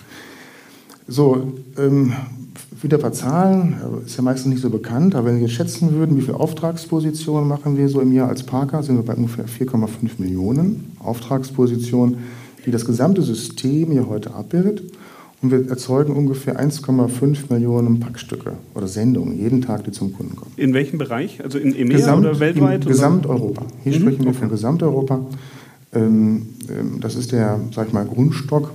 So, 1.07 1.53
ähm, 1.79 2.13
wieder 2.83 2.99
ein 2.99 3.03
paar 3.03 3.13
Zahlen, 3.13 3.77
ist 4.05 4.17
ja 4.17 4.23
meistens 4.23 4.53
nicht 4.53 4.63
so 4.63 4.71
bekannt, 4.71 5.15
aber 5.15 5.29
wenn 5.29 5.37
wir 5.37 5.43
jetzt 5.43 5.55
schätzen 5.55 5.93
würden, 5.93 6.17
wie 6.17 6.21
viele 6.21 6.39
Auftragspositionen 6.39 7.49
machen 7.49 7.77
wir 7.77 7.89
so 7.89 8.01
im 8.01 8.13
Jahr 8.13 8.29
als 8.29 8.43
Parker, 8.43 8.83
sind 8.83 8.97
wir 8.97 9.05
bei 9.05 9.15
ungefähr 9.15 9.47
4,5 9.47 9.89
Millionen 10.19 10.93
Auftragspositionen, 10.99 12.19
die 12.67 12.71
das 12.71 12.85
gesamte 12.85 13.23
System 13.23 13.91
hier 13.91 14.09
heute 14.09 14.35
abbildet. 14.35 14.83
Und 15.41 15.53
wir 15.53 15.69
erzeugen 15.69 16.15
ungefähr 16.15 16.61
1,5 16.61 17.53
Millionen 17.53 18.01
Packstücke 18.01 18.55
oder 18.75 18.89
Sendungen 18.89 19.39
jeden 19.39 19.63
Tag, 19.63 19.85
die 19.85 19.93
zum 19.93 20.13
Kunden 20.13 20.35
kommen. 20.35 20.51
In 20.57 20.75
welchem 20.75 20.99
Bereich? 20.99 21.43
Also 21.45 21.59
in 21.59 21.77
EMEA 21.77 21.97
Gesamt, 21.97 22.27
oder 22.27 22.41
weltweit? 22.41 22.83
In 22.83 22.89
Gesamteuropa. 22.89 23.63
Hier 23.85 23.93
mhm, 23.93 24.01
sprechen 24.01 24.25
wir 24.25 24.31
okay. 24.31 24.39
von 24.39 24.49
Gesamteuropa. 24.49 25.27
Ähm, 25.95 26.47
ähm, 26.69 27.01
das 27.01 27.15
ist 27.15 27.31
der, 27.31 27.61
sag 27.73 27.87
ich 27.87 27.93
mal, 27.93 28.05
Grundstock, 28.05 28.73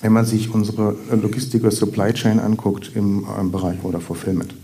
wenn 0.00 0.12
man 0.12 0.24
sich 0.24 0.54
unsere 0.54 0.96
Logistik 1.10 1.62
oder 1.62 1.70
Supply 1.70 2.12
Chain 2.14 2.40
anguckt 2.40 2.92
im 2.94 3.24
Bereich 3.50 3.82
oder 3.84 4.00
Fulfillment. 4.00 4.54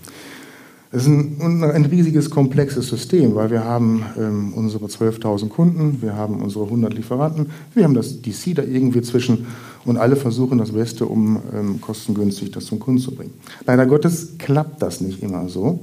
Es 0.93 1.03
ist 1.03 1.09
ein, 1.09 1.63
ein, 1.63 1.85
riesiges, 1.85 2.31
komplexes 2.31 2.89
System, 2.89 3.37
weil 3.37 3.51
wir 3.51 3.65
haben 3.65 4.05
ähm, 4.19 4.53
unsere 4.55 4.87
12.000 4.87 5.49
Kunden, 5.49 6.03
wir 6.03 6.17
haben 6.17 6.43
unsere 6.43 6.65
100 6.65 6.93
Lieferanten, 6.95 7.47
wir 7.75 7.85
haben 7.85 7.95
das 7.95 8.21
DC 8.21 8.57
da 8.57 8.63
irgendwie 8.65 9.01
zwischen 9.03 9.47
und 9.85 9.99
alle 9.99 10.17
versuchen 10.17 10.59
das 10.59 10.73
Beste, 10.73 11.07
um 11.07 11.41
ähm, 11.55 11.81
kostengünstig 11.81 12.51
das 12.51 12.65
zum 12.65 12.81
Kunden 12.81 13.01
zu 13.01 13.15
bringen. 13.15 13.33
Leider 13.67 13.87
Gottes 13.87 14.37
klappt 14.39 14.83
das 14.83 15.01
nicht 15.01 15.23
immer 15.23 15.49
so 15.49 15.79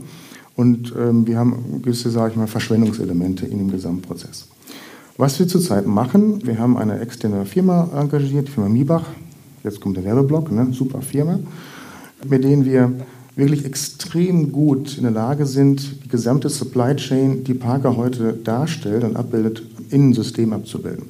und 0.58 0.94
ähm, 1.00 1.26
wir 1.26 1.38
haben 1.38 1.82
gewisse, 1.82 2.12
sage 2.12 2.32
ich 2.32 2.38
mal, 2.38 2.48
Verschwendungselemente 2.48 3.46
in 3.46 3.60
dem 3.60 3.72
Gesamtprozess. 3.72 4.48
Was 5.16 5.40
wir 5.40 5.48
zurzeit 5.48 5.88
machen, 5.88 6.46
wir 6.46 6.60
haben 6.60 6.76
eine 6.76 7.00
externe 7.00 7.46
Firma 7.46 7.90
engagiert, 7.96 8.50
die 8.50 8.52
Firma 8.52 8.68
Miebach, 8.68 9.06
jetzt 9.64 9.80
kommt 9.80 9.96
der 9.96 10.04
Werbeblock, 10.04 10.52
ne, 10.52 10.68
super 10.74 11.02
Firma, 11.02 11.40
mit 12.28 12.44
denen 12.44 12.66
wir 12.66 12.92
wirklich 13.38 13.66
extrem 13.66 14.52
gut 14.52 14.98
in 14.98 15.04
der 15.04 15.12
Lage 15.12 15.46
sind, 15.46 16.04
die 16.04 16.10
gesamte 16.10 16.50
Supply 16.50 16.96
Chain, 16.96 17.44
die 17.44 17.54
Parker 17.54 17.96
heute 17.96 18.34
darstellt 18.34 19.04
und 19.04 19.16
abbildet, 19.16 19.64
in 19.92 20.10
ein 20.10 20.14
System 20.14 20.54
abzubilden. 20.54 21.10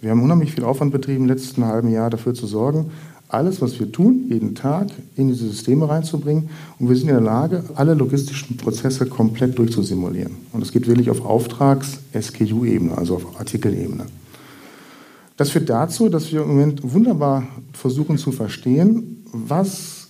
Wir 0.00 0.10
haben 0.10 0.22
unheimlich 0.22 0.52
viel 0.52 0.64
Aufwand 0.64 0.92
betrieben 0.92 1.22
im 1.22 1.28
letzten 1.28 1.64
halben 1.64 1.90
Jahr 1.90 2.10
dafür 2.10 2.34
zu 2.34 2.46
sorgen, 2.46 2.90
alles, 3.28 3.62
was 3.62 3.80
wir 3.80 3.90
tun, 3.90 4.26
jeden 4.28 4.54
Tag 4.54 4.88
in 5.16 5.28
diese 5.28 5.48
Systeme 5.48 5.88
reinzubringen. 5.88 6.50
Und 6.78 6.88
wir 6.88 6.94
sind 6.94 7.08
in 7.08 7.14
der 7.14 7.24
Lage, 7.24 7.64
alle 7.74 7.94
logistischen 7.94 8.56
Prozesse 8.56 9.06
komplett 9.06 9.58
durchzusimulieren. 9.58 10.36
Und 10.52 10.62
es 10.62 10.70
geht 10.70 10.86
wirklich 10.86 11.10
auf 11.10 11.24
Auftrags-SKU-Ebene, 11.24 12.96
also 12.96 13.16
auf 13.16 13.40
Artikelebene. 13.40 14.06
Das 15.36 15.50
führt 15.50 15.68
dazu, 15.68 16.08
dass 16.08 16.30
wir 16.32 16.42
im 16.42 16.48
Moment 16.48 16.92
wunderbar 16.92 17.44
versuchen 17.72 18.18
zu 18.18 18.30
verstehen, 18.30 19.24
was 19.32 20.03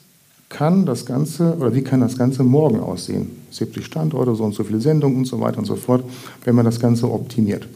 kann 0.54 0.86
das 0.86 1.04
Ganze 1.04 1.56
oder 1.56 1.74
wie 1.74 1.82
kann 1.82 2.00
das 2.00 2.16
Ganze 2.16 2.44
morgen 2.44 2.78
aussehen. 2.78 3.30
70 3.50 3.84
Standorte, 3.84 4.36
so 4.36 4.44
und 4.44 4.54
so 4.54 4.62
viele 4.62 4.80
Sendungen 4.80 5.18
und 5.18 5.24
so 5.26 5.40
weiter 5.40 5.58
und 5.58 5.64
so 5.64 5.74
fort, 5.74 6.04
wenn 6.44 6.54
man 6.54 6.64
das 6.64 6.78
Ganze 6.78 7.10
optimiert. 7.10 7.66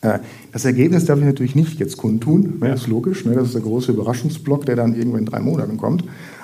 Äh, 0.00 0.18
das 0.52 0.64
Ergebnis 0.64 1.04
darf 1.04 1.18
ich 1.20 1.24
natürlich 1.24 1.54
nicht 1.54 1.78
jetzt 1.78 1.96
kundtun, 1.96 2.58
ne, 2.60 2.70
das 2.70 2.82
ist 2.82 2.86
logisch, 2.88 3.24
ne, 3.24 3.34
das 3.34 3.48
ist 3.48 3.54
der 3.54 3.62
große 3.62 3.92
Überraschungsblock, 3.92 4.66
der 4.66 4.74
dann 4.74 4.96
irgendwann 4.96 5.20
in 5.20 5.26
drei 5.26 5.38
Monaten 5.38 5.76
kommt. 5.76 6.02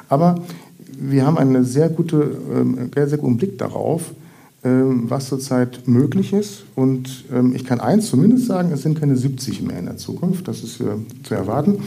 Aber 0.09 0.37
wir 0.97 1.27
haben 1.27 1.39
einen 1.39 1.65
sehr, 1.65 1.89
gute, 1.89 2.37
ähm, 2.55 2.91
sehr 2.95 3.19
guten 3.19 3.37
Blick 3.37 3.59
darauf, 3.59 4.15
ähm, 4.63 5.11
was 5.11 5.29
zurzeit 5.29 5.89
möglich 5.89 6.33
ist. 6.33 6.63
Und 6.77 7.25
ähm, 7.33 7.53
ich 7.57 7.65
kann 7.65 7.81
eins 7.81 8.07
zumindest 8.07 8.47
sagen, 8.47 8.71
es 8.71 8.83
sind 8.83 9.01
keine 9.01 9.17
70 9.17 9.63
mehr 9.63 9.81
in 9.81 9.87
der 9.87 9.97
Zukunft, 9.97 10.47
das 10.47 10.63
ist 10.63 10.81
äh, 10.81 10.85
zu 11.25 11.35
erwarten. 11.35 11.79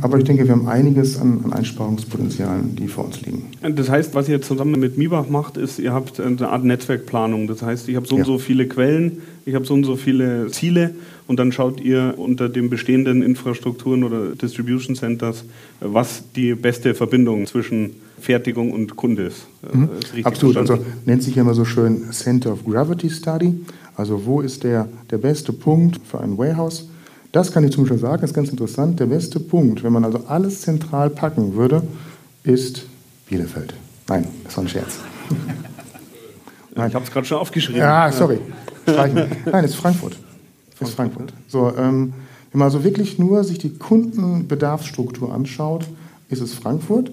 Aber 0.00 0.18
ich 0.18 0.24
denke, 0.24 0.44
wir 0.44 0.52
haben 0.52 0.68
einiges 0.68 1.18
an, 1.18 1.40
an, 1.44 1.52
Einsparungspotenzialen, 1.52 2.76
die 2.76 2.88
vor 2.88 3.06
uns 3.06 3.22
liegen. 3.22 3.44
Das 3.74 3.88
heißt, 3.88 4.14
was 4.14 4.28
ihr 4.28 4.42
zusammen 4.42 4.78
mit 4.78 4.98
Mibach 4.98 5.28
macht, 5.28 5.56
ist, 5.56 5.78
ihr 5.78 5.92
habt 5.92 6.20
eine 6.20 6.48
Art 6.48 6.62
Netzwerkplanung. 6.62 7.46
Das 7.46 7.62
heißt, 7.62 7.88
ich 7.88 7.96
habe 7.96 8.06
so 8.06 8.16
ja. 8.16 8.22
und 8.22 8.26
so 8.26 8.38
viele 8.38 8.68
Quellen, 8.68 9.22
ich 9.46 9.54
habe 9.54 9.64
so 9.64 9.74
und 9.74 9.84
so 9.84 9.96
viele 9.96 10.48
Ziele 10.48 10.94
und 11.26 11.38
dann 11.38 11.52
schaut 11.52 11.80
ihr 11.80 12.14
unter 12.16 12.48
den 12.48 12.68
bestehenden 12.68 13.22
Infrastrukturen 13.22 14.04
oder 14.04 14.34
Distribution 14.34 14.94
Centers, 14.94 15.44
was 15.80 16.22
die 16.36 16.54
beste 16.54 16.94
Verbindung 16.94 17.46
zwischen 17.46 17.94
Fertigung 18.20 18.72
und 18.72 18.96
Kunde 18.96 19.24
ist. 19.24 19.46
Mhm. 19.72 19.88
ist 20.14 20.26
Absolut. 20.26 20.58
Also 20.58 20.78
nennt 21.06 21.22
sich 21.22 21.34
ja 21.34 21.42
immer 21.42 21.54
so 21.54 21.64
schön 21.64 22.10
Center 22.12 22.52
of 22.52 22.64
Gravity 22.64 23.08
Study. 23.08 23.54
Also 23.96 24.24
wo 24.26 24.42
ist 24.42 24.64
der, 24.64 24.88
der 25.10 25.18
beste 25.18 25.52
Punkt 25.52 26.00
für 26.04 26.20
ein 26.20 26.36
Warehouse? 26.36 26.88
Das 27.32 27.52
kann 27.52 27.64
ich 27.64 27.72
zum 27.72 27.84
Beispiel 27.84 27.98
sagen, 27.98 28.24
ist 28.24 28.34
ganz 28.34 28.48
interessant. 28.48 28.98
Der 29.00 29.06
beste 29.06 29.38
Punkt, 29.38 29.84
wenn 29.84 29.92
man 29.92 30.04
also 30.04 30.24
alles 30.26 30.62
zentral 30.62 31.10
packen 31.10 31.54
würde, 31.54 31.82
ist 32.42 32.86
Bielefeld. 33.28 33.74
Nein, 34.08 34.26
das 34.44 34.56
war 34.56 34.64
ein 34.64 34.68
Scherz. 34.68 34.98
Nein. 36.74 36.88
Ich 36.88 36.94
habe 36.94 37.04
es 37.04 37.10
gerade 37.10 37.26
schon 37.26 37.38
aufgeschrieben. 37.38 37.80
Ja, 37.80 38.10
sorry. 38.10 38.38
Nein, 38.86 39.28
es 39.64 39.72
ist 39.72 39.76
Frankfurt. 39.76 40.16
Es 40.80 40.88
ist 40.88 40.94
Frankfurt. 40.94 41.34
So, 41.48 41.68
ähm, 41.76 42.14
wenn 42.52 42.60
man 42.60 42.66
also 42.66 42.84
wirklich 42.84 43.18
nur 43.18 43.44
sich 43.44 43.58
die 43.58 43.76
Kundenbedarfsstruktur 43.76 45.34
anschaut, 45.34 45.86
ist 46.30 46.40
es 46.40 46.54
Frankfurt. 46.54 47.10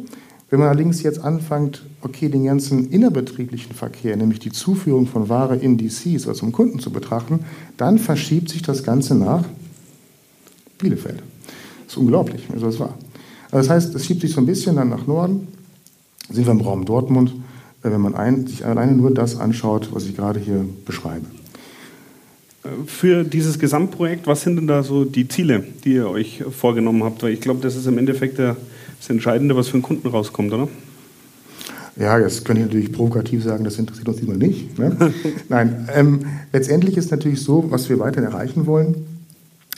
Wenn 0.49 0.59
man 0.59 0.69
allerdings 0.69 1.01
jetzt 1.03 1.19
anfängt, 1.19 1.83
okay, 2.01 2.29
den 2.29 2.45
ganzen 2.45 2.89
innerbetrieblichen 2.91 3.73
Verkehr, 3.73 4.15
nämlich 4.15 4.39
die 4.39 4.51
Zuführung 4.51 5.07
von 5.07 5.27
Ware 5.27 5.57
in 5.57 5.77
DCs 5.77 6.27
oder 6.27 6.35
zum 6.35 6.51
Kunden 6.51 6.79
zu 6.79 6.91
betrachten, 6.91 7.39
dann 7.75 7.97
verschiebt 7.97 8.49
sich 8.49 8.61
das 8.61 8.83
Ganze 8.83 9.15
nach 9.15 9.43
Bielefeld. 10.77 11.19
Das 11.85 11.93
ist 11.93 11.97
unglaublich, 11.97 12.43
wie 12.51 12.63
es 12.63 12.79
war. 12.79 12.97
Also 13.51 13.67
das 13.67 13.69
heißt, 13.69 13.95
es 13.95 14.05
schiebt 14.05 14.21
sich 14.21 14.31
so 14.31 14.41
ein 14.41 14.45
bisschen 14.45 14.75
dann 14.75 14.89
nach 14.89 15.07
Norden, 15.07 15.47
sind 16.29 16.45
wir 16.45 16.51
im 16.51 16.61
Raum 16.61 16.85
Dortmund, 16.85 17.33
äh, 17.83 17.91
wenn 17.91 18.01
man 18.01 18.15
ein, 18.15 18.47
sich 18.47 18.65
alleine 18.65 18.93
nur 18.93 19.13
das 19.13 19.39
anschaut, 19.39 19.89
was 19.91 20.05
ich 20.05 20.15
gerade 20.15 20.39
hier 20.39 20.65
beschreibe. 20.85 21.25
Für 22.87 23.23
dieses 23.23 23.59
Gesamtprojekt, 23.59 24.25
was 24.25 24.41
sind 24.41 24.55
denn 24.55 24.65
da 24.65 24.81
so 24.81 25.05
die 25.05 25.27
Ziele, 25.27 25.63
die 25.83 25.93
ihr 25.93 26.09
euch 26.09 26.43
vorgenommen 26.49 27.03
habt? 27.03 27.21
Weil 27.21 27.31
ich 27.31 27.41
glaube, 27.41 27.59
das 27.61 27.75
ist 27.75 27.85
im 27.85 27.99
Endeffekt 27.99 28.39
das 28.39 28.55
Entscheidende, 29.07 29.55
was 29.55 29.67
für 29.67 29.75
einen 29.75 29.83
Kunden 29.83 30.07
rauskommt, 30.07 30.51
oder? 30.51 30.67
Ja, 31.97 32.19
jetzt 32.19 32.43
könnte 32.43 32.61
ich 32.61 32.67
natürlich 32.67 32.91
provokativ 32.91 33.43
sagen, 33.43 33.63
das 33.63 33.77
interessiert 33.77 34.09
uns 34.09 34.17
diesmal 34.17 34.37
nicht. 34.37 34.77
Ne? 34.77 35.13
Nein, 35.49 35.87
ähm, 35.93 36.25
letztendlich 36.51 36.97
ist 36.97 37.11
natürlich 37.11 37.41
so, 37.41 37.69
was 37.69 37.87
wir 37.87 37.99
weiterhin 37.99 38.29
erreichen 38.29 38.65
wollen, 38.65 39.14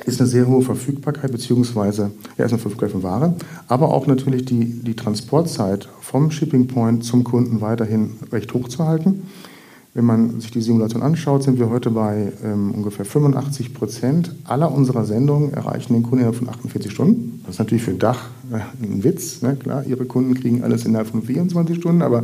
ist 0.06 0.20
eine 0.20 0.30
sehr 0.30 0.48
hohe 0.48 0.62
Verfügbarkeit, 0.62 1.32
beziehungsweise 1.32 2.12
erstmal 2.38 2.60
Verfügbarkeit 2.60 2.92
von 2.92 3.04
Ware, 3.04 3.36
aber 3.68 3.90
auch 3.94 4.08
natürlich 4.08 4.46
die, 4.46 4.66
die 4.66 4.96
Transportzeit 4.96 5.90
vom 6.02 6.32
Shipping 6.32 6.68
Point 6.68 7.04
zum 7.04 7.24
Kunden 7.24 7.62
weiterhin 7.62 8.12
recht 8.32 8.54
hoch 8.54 8.68
zu 8.68 8.86
halten. 8.86 9.24
Wenn 9.98 10.06
man 10.06 10.40
sich 10.42 10.52
die 10.52 10.62
Simulation 10.62 11.02
anschaut, 11.02 11.42
sind 11.42 11.58
wir 11.58 11.72
heute 11.72 11.90
bei 11.90 12.32
ähm, 12.44 12.72
ungefähr 12.72 13.04
85 13.04 13.74
Prozent 13.74 14.36
aller 14.44 14.72
unserer 14.72 15.06
Sendungen 15.06 15.52
erreichen 15.54 15.94
den 15.94 16.04
Kunden 16.04 16.20
innerhalb 16.20 16.36
von 16.36 16.50
48 16.50 16.92
Stunden. 16.92 17.42
Das 17.44 17.56
ist 17.56 17.60
natürlich 17.60 17.84
für 17.84 17.94
Dach 17.96 18.30
äh, 18.52 18.60
ein 18.84 19.04
Witz. 19.04 19.42
Ne? 19.42 19.56
Klar, 19.56 19.84
Ihre 19.88 20.06
Kunden 20.06 20.36
kriegen 20.36 20.62
alles 20.62 20.86
innerhalb 20.86 21.08
von 21.08 21.24
24 21.24 21.78
Stunden, 21.78 22.04
aber 22.04 22.24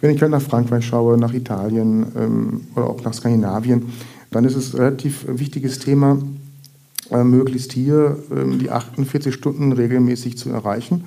wenn 0.00 0.14
ich 0.14 0.22
halt 0.22 0.30
nach 0.30 0.40
Frankreich 0.40 0.86
schaue, 0.86 1.18
nach 1.18 1.34
Italien 1.34 2.06
ähm, 2.16 2.60
oder 2.76 2.88
auch 2.88 3.02
nach 3.02 3.12
Skandinavien, 3.12 3.86
dann 4.30 4.44
ist 4.44 4.54
es 4.54 4.72
ein 4.72 4.80
relativ 4.80 5.26
wichtiges 5.28 5.80
Thema, 5.80 6.16
äh, 7.10 7.24
möglichst 7.24 7.72
hier 7.72 8.18
äh, 8.30 8.56
die 8.56 8.70
48 8.70 9.34
Stunden 9.34 9.72
regelmäßig 9.72 10.38
zu 10.38 10.50
erreichen. 10.50 11.04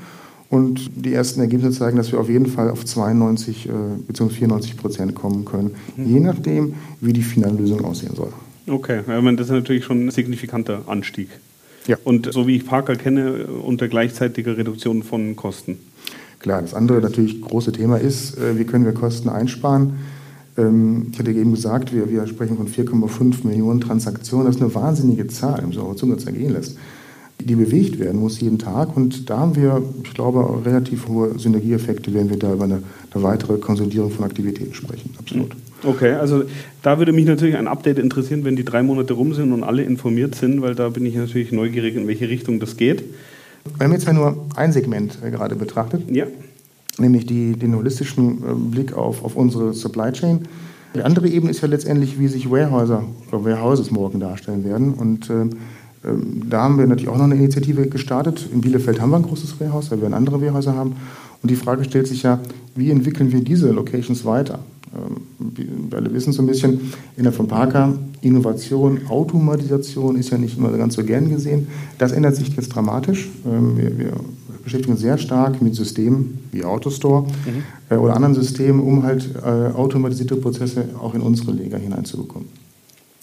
Und 0.50 0.92
die 0.94 1.14
ersten 1.14 1.42
Ergebnisse 1.42 1.80
zeigen, 1.80 1.98
dass 1.98 2.12
wir 2.12 2.20
auf 2.20 2.30
jeden 2.30 2.46
Fall 2.46 2.70
auf 2.70 2.86
92 2.86 3.68
äh, 3.68 3.72
bzw. 4.08 4.30
94 4.36 4.78
Prozent 4.78 5.16
kommen 5.16 5.46
können, 5.46 5.72
mhm. 5.98 6.06
je 6.06 6.20
nachdem, 6.20 6.74
wie 7.02 7.12
die 7.12 7.24
finale 7.24 7.56
Lösung 7.56 7.84
aussehen 7.84 8.16
soll. 8.16 8.32
Okay, 8.68 9.02
das 9.08 9.48
ist 9.48 9.52
natürlich 9.52 9.84
schon 9.84 10.06
ein 10.06 10.12
signifikanter 10.12 10.84
Anstieg. 10.86 11.30
Ja. 11.88 11.98
Und 12.04 12.32
so 12.32 12.48
wie 12.48 12.56
ich 12.56 12.66
Parker 12.66 12.96
kenne, 12.96 13.46
unter 13.48 13.88
gleichzeitiger 13.88 14.56
Reduktion 14.56 15.04
von 15.04 15.36
Kosten. 15.36 15.80
Klar, 16.40 16.62
das 16.62 16.74
andere 16.74 17.02
natürlich 17.02 17.42
große 17.42 17.72
Thema 17.72 17.98
ist, 17.98 18.38
äh, 18.38 18.58
wie 18.60 18.66
können 18.66 18.86
wir 18.86 18.94
Kosten 18.94 19.30
einsparen. 19.30 19.98
Ähm, 20.58 21.08
ich 21.12 21.20
hatte 21.20 21.32
eben 21.32 21.52
gesagt, 21.52 21.94
wir, 21.94 22.10
wir 22.10 22.28
sprechen 22.28 22.58
von 22.58 22.68
4,5 22.68 23.48
Millionen 23.48 23.82
Transaktionen. 23.82 24.48
Das 24.48 24.56
ist 24.56 24.62
eine 24.62 24.74
wahnsinnige 24.74 25.28
Zahl, 25.28 25.56
die 25.56 25.62
man 25.64 25.72
so 25.72 25.94
Zunge 25.94 26.18
zergehen 26.18 26.54
lässt, 26.54 26.78
die 27.40 27.56
bewegt 27.56 28.00
werden 28.00 28.20
muss 28.20 28.40
jeden 28.40 28.60
Tag. 28.60 28.96
Und 28.96 29.30
da 29.30 29.40
haben 29.40 29.56
wir, 29.56 29.82
ich 30.04 30.14
glaube, 30.14 30.66
relativ 30.66 31.08
hohe 31.08 31.38
Synergieeffekte, 31.38 32.14
wenn 32.14 32.30
wir 32.30 32.38
da 32.38 32.54
über 32.54 32.66
eine, 32.66 32.84
eine 33.12 33.24
weitere 33.24 33.58
Konsolidierung 33.58 34.12
von 34.12 34.26
Aktivitäten 34.26 34.74
sprechen. 34.74 35.12
Absolut. 35.20 35.52
Okay, 35.84 36.14
also 36.14 36.44
da 36.82 36.98
würde 36.98 37.12
mich 37.12 37.26
natürlich 37.26 37.58
ein 37.58 37.68
Update 37.68 38.00
interessieren, 38.00 38.46
wenn 38.46 38.56
die 38.56 38.64
drei 38.64 38.84
Monate 38.84 39.14
rum 39.14 39.34
sind 39.34 39.52
und 39.52 39.64
alle 39.64 39.84
informiert 39.84 40.36
sind, 40.36 40.62
weil 40.62 40.76
da 40.76 40.88
bin 40.90 41.06
ich 41.06 41.16
natürlich 41.16 41.52
neugierig, 41.52 41.96
in 41.96 42.08
welche 42.08 42.30
Richtung 42.30 42.62
das 42.62 42.78
geht. 42.78 43.04
Wir 43.78 43.86
haben 43.86 43.94
jetzt 43.94 44.06
ja 44.06 44.14
nur 44.14 44.46
ein 44.56 44.72
Segment 44.72 45.18
äh, 45.22 45.32
gerade 45.32 45.56
betrachtet. 45.56 46.04
Ja 46.10 46.26
nämlich 46.98 47.26
die, 47.26 47.54
den 47.54 47.76
holistischen 47.76 48.38
äh, 48.38 48.54
Blick 48.56 48.94
auf, 48.94 49.24
auf 49.24 49.36
unsere 49.36 49.74
Supply 49.74 50.12
Chain. 50.12 50.42
Die 50.96 51.02
andere 51.02 51.28
Ebene 51.28 51.52
ist 51.52 51.62
ja 51.62 51.68
letztendlich, 51.68 52.20
wie 52.20 52.28
sich 52.28 52.52
Warehäuser 52.52 53.04
oder 53.32 53.46
Warehouses 53.46 53.90
morgen 53.90 54.20
darstellen 54.20 54.64
werden. 54.64 54.94
Und 54.94 55.30
äh, 55.30 55.50
da 56.50 56.64
haben 56.64 56.78
wir 56.78 56.86
natürlich 56.86 57.10
auch 57.10 57.18
noch 57.18 57.24
eine 57.24 57.36
Initiative 57.36 57.88
gestartet. 57.88 58.50
In 58.54 58.62
Bielefeld 58.62 59.02
haben 59.02 59.10
wir 59.12 59.18
ein 59.18 59.24
großes 59.24 59.60
Warehouse, 59.60 59.90
da 59.90 60.00
werden 60.00 60.14
andere 60.14 60.42
Warehäuser 60.42 60.76
haben. 60.76 60.96
Und 61.42 61.50
die 61.50 61.56
Frage 61.56 61.84
stellt 61.84 62.08
sich 62.08 62.24
ja, 62.24 62.40
wie 62.76 62.92
entwickeln 62.92 63.32
wir 63.32 63.42
diese 63.42 63.72
Locations 63.72 64.24
weiter? 64.26 64.60
Ähm, 64.94 65.22
wir 65.90 65.98
alle 65.98 66.14
wissen 66.14 66.34
so 66.34 66.44
ein 66.44 66.48
bisschen, 66.48 66.92
in 67.18 67.24
der 67.24 67.34
von 67.34 67.48
Parker, 67.48 67.98
Innovation, 68.22 69.02
Automatisation 69.10 70.16
ist 70.16 70.30
ja 70.30 70.38
nicht 70.38 70.58
immer 70.58 70.72
ganz 70.72 70.96
so 70.96 71.04
gern 71.04 71.30
gesehen. 71.30 71.68
Das 71.98 72.12
ändert 72.12 72.36
sich 72.36 72.56
jetzt 72.56 72.70
dramatisch. 72.70 73.30
Ähm, 73.46 73.78
wir, 73.78 73.98
wir 73.98 74.14
beschäftigen 74.64 74.94
uns 74.94 75.02
sehr 75.02 75.18
stark 75.18 75.62
mit 75.62 75.76
Systemen 75.76 76.40
wie 76.52 76.64
Autostore 76.64 77.24
mhm. 77.24 77.64
äh, 77.90 77.96
oder 77.96 78.16
anderen 78.16 78.36
Systemen, 78.36 78.82
um 78.82 79.04
halt 79.04 79.30
äh, 79.36 79.74
automatisierte 79.74 80.36
Prozesse 80.36 80.86
auch 81.00 81.14
in 81.14 81.22
unsere 81.22 81.52
Lager 81.52 81.78
hineinzubekommen. 81.78 82.48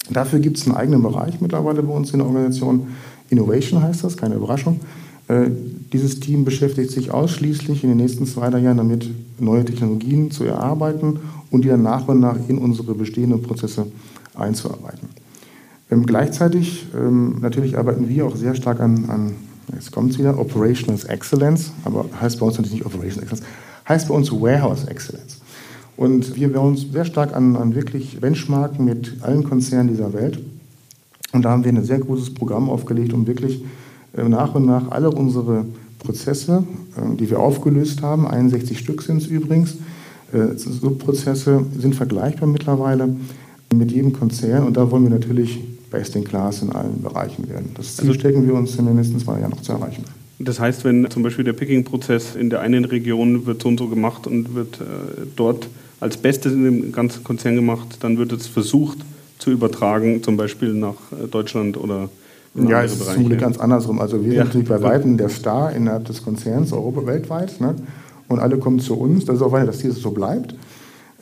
Dafür 0.09 0.39
gibt 0.39 0.57
es 0.57 0.65
einen 0.65 0.75
eigenen 0.75 1.01
Bereich 1.01 1.39
mittlerweile 1.41 1.83
bei 1.83 1.93
uns 1.93 2.11
in 2.11 2.19
der 2.19 2.27
Organisation. 2.27 2.87
Innovation 3.29 3.81
heißt 3.81 4.03
das, 4.03 4.17
keine 4.17 4.35
Überraschung. 4.35 4.79
Äh, 5.27 5.49
dieses 5.93 6.19
Team 6.19 6.45
beschäftigt 6.45 6.91
sich 6.91 7.11
ausschließlich 7.11 7.83
in 7.83 7.89
den 7.89 7.97
nächsten 7.97 8.25
zwei, 8.25 8.49
drei 8.49 8.59
Jahren 8.59 8.77
damit, 8.77 9.09
neue 9.39 9.65
Technologien 9.65 10.31
zu 10.31 10.43
erarbeiten 10.43 11.19
und 11.49 11.63
die 11.63 11.69
dann 11.69 11.83
nach 11.83 12.07
und 12.07 12.19
nach 12.19 12.37
in 12.47 12.57
unsere 12.57 12.93
bestehenden 12.93 13.41
Prozesse 13.41 13.87
einzuarbeiten. 14.35 15.09
Ähm, 15.89 16.05
gleichzeitig 16.05 16.87
ähm, 16.97 17.37
natürlich 17.41 17.77
arbeiten 17.77 18.09
wir 18.09 18.25
auch 18.25 18.35
sehr 18.35 18.55
stark 18.55 18.79
an, 18.79 19.09
an 19.09 19.33
jetzt 19.73 19.91
kommt 19.91 20.11
es 20.11 20.19
wieder, 20.19 20.37
Operational 20.39 20.99
Excellence, 21.07 21.71
aber 21.83 22.05
heißt 22.19 22.39
bei 22.39 22.45
uns 22.45 22.57
natürlich 22.57 22.79
nicht 22.79 22.85
Operational 22.85 23.23
Excellence, 23.23 23.47
heißt 23.87 24.07
bei 24.07 24.13
uns 24.13 24.31
Warehouse 24.31 24.85
Excellence. 24.85 25.41
Und 25.97 26.35
wir 26.35 26.53
werden 26.53 26.69
uns 26.69 26.91
sehr 26.91 27.05
stark 27.05 27.35
an, 27.35 27.55
an 27.55 27.75
wirklich 27.75 28.19
Benchmarken 28.19 28.85
mit 28.85 29.17
allen 29.21 29.43
Konzernen 29.43 29.89
dieser 29.89 30.13
Welt. 30.13 30.39
Und 31.33 31.43
da 31.43 31.51
haben 31.51 31.63
wir 31.63 31.71
ein 31.71 31.83
sehr 31.83 31.99
großes 31.99 32.33
Programm 32.33 32.69
aufgelegt, 32.69 33.13
um 33.13 33.27
wirklich 33.27 33.63
äh, 34.17 34.27
nach 34.27 34.55
und 34.55 34.65
nach 34.65 34.89
alle 34.91 35.11
unsere 35.11 35.65
Prozesse, 35.99 36.63
äh, 36.97 37.15
die 37.15 37.29
wir 37.29 37.39
aufgelöst 37.39 38.01
haben. 38.01 38.27
61 38.27 38.79
Stück 38.79 39.01
sind 39.01 39.21
es 39.21 39.27
übrigens. 39.27 39.75
Äh, 40.33 40.55
Subprozesse 40.57 41.65
sind 41.77 41.95
vergleichbar 41.95 42.47
mittlerweile 42.47 43.15
mit 43.73 43.91
jedem 43.91 44.13
Konzern 44.13 44.63
und 44.63 44.75
da 44.77 44.91
wollen 44.91 45.03
wir 45.03 45.11
natürlich 45.11 45.59
best 45.91 46.15
in 46.15 46.23
class 46.23 46.61
in 46.61 46.71
allen 46.71 47.01
Bereichen 47.01 47.47
werden. 47.49 47.71
Das 47.75 47.97
Ziel 47.97 48.07
also, 48.07 48.19
stecken 48.19 48.47
wir 48.47 48.55
uns 48.55 48.75
in 48.77 48.85
den 48.85 48.95
nächsten 48.95 49.19
zwei 49.19 49.39
Jahren 49.39 49.51
noch 49.51 49.61
zu 49.61 49.73
erreichen. 49.73 50.03
Das 50.39 50.59
heißt, 50.59 50.85
wenn 50.85 51.09
zum 51.11 51.21
Beispiel 51.21 51.45
der 51.45 51.53
Picking-Prozess 51.53 52.35
in 52.35 52.49
der 52.49 52.61
einen 52.61 52.85
Region 52.85 53.45
wird 53.45 53.61
so 53.61 53.67
und 53.69 53.77
so 53.77 53.87
gemacht 53.87 54.25
und 54.25 54.55
wird 54.55 54.81
äh, 54.81 55.25
dort 55.35 55.67
als 55.99 56.17
Bestes 56.17 56.53
in 56.53 56.63
dem 56.63 56.91
ganzen 56.91 57.23
Konzern 57.23 57.55
gemacht, 57.55 57.97
dann 57.99 58.17
wird 58.17 58.31
es 58.31 58.47
versucht 58.47 58.97
zu 59.37 59.51
übertragen, 59.51 60.23
zum 60.23 60.37
Beispiel 60.37 60.73
nach 60.73 60.95
äh, 61.11 61.27
Deutschland 61.27 61.77
oder 61.77 62.09
in 62.55 62.67
ja, 62.67 62.83
es 62.83 62.93
ist 62.93 63.13
zum 63.13 63.25
Glück 63.25 63.39
ganz 63.39 63.57
andersrum. 63.57 64.01
Also 64.01 64.23
wir 64.23 64.33
ja. 64.33 64.39
sind 64.39 64.47
natürlich 64.47 64.67
bei 64.67 64.81
Weitem 64.81 65.15
der 65.17 65.29
Star 65.29 65.71
innerhalb 65.71 66.05
des 66.05 66.21
Konzerns, 66.23 66.73
Europa 66.73 67.05
weltweit. 67.05 67.61
Ne? 67.61 67.75
Und 68.27 68.39
alle 68.39 68.57
kommen 68.57 68.79
zu 68.79 68.95
uns. 68.97 69.25
Das 69.25 69.37
ist 69.37 69.41
auch 69.41 69.51
weiter, 69.51 69.67
dass 69.67 69.77
dieses 69.77 70.01
so 70.01 70.11
bleibt. 70.11 70.55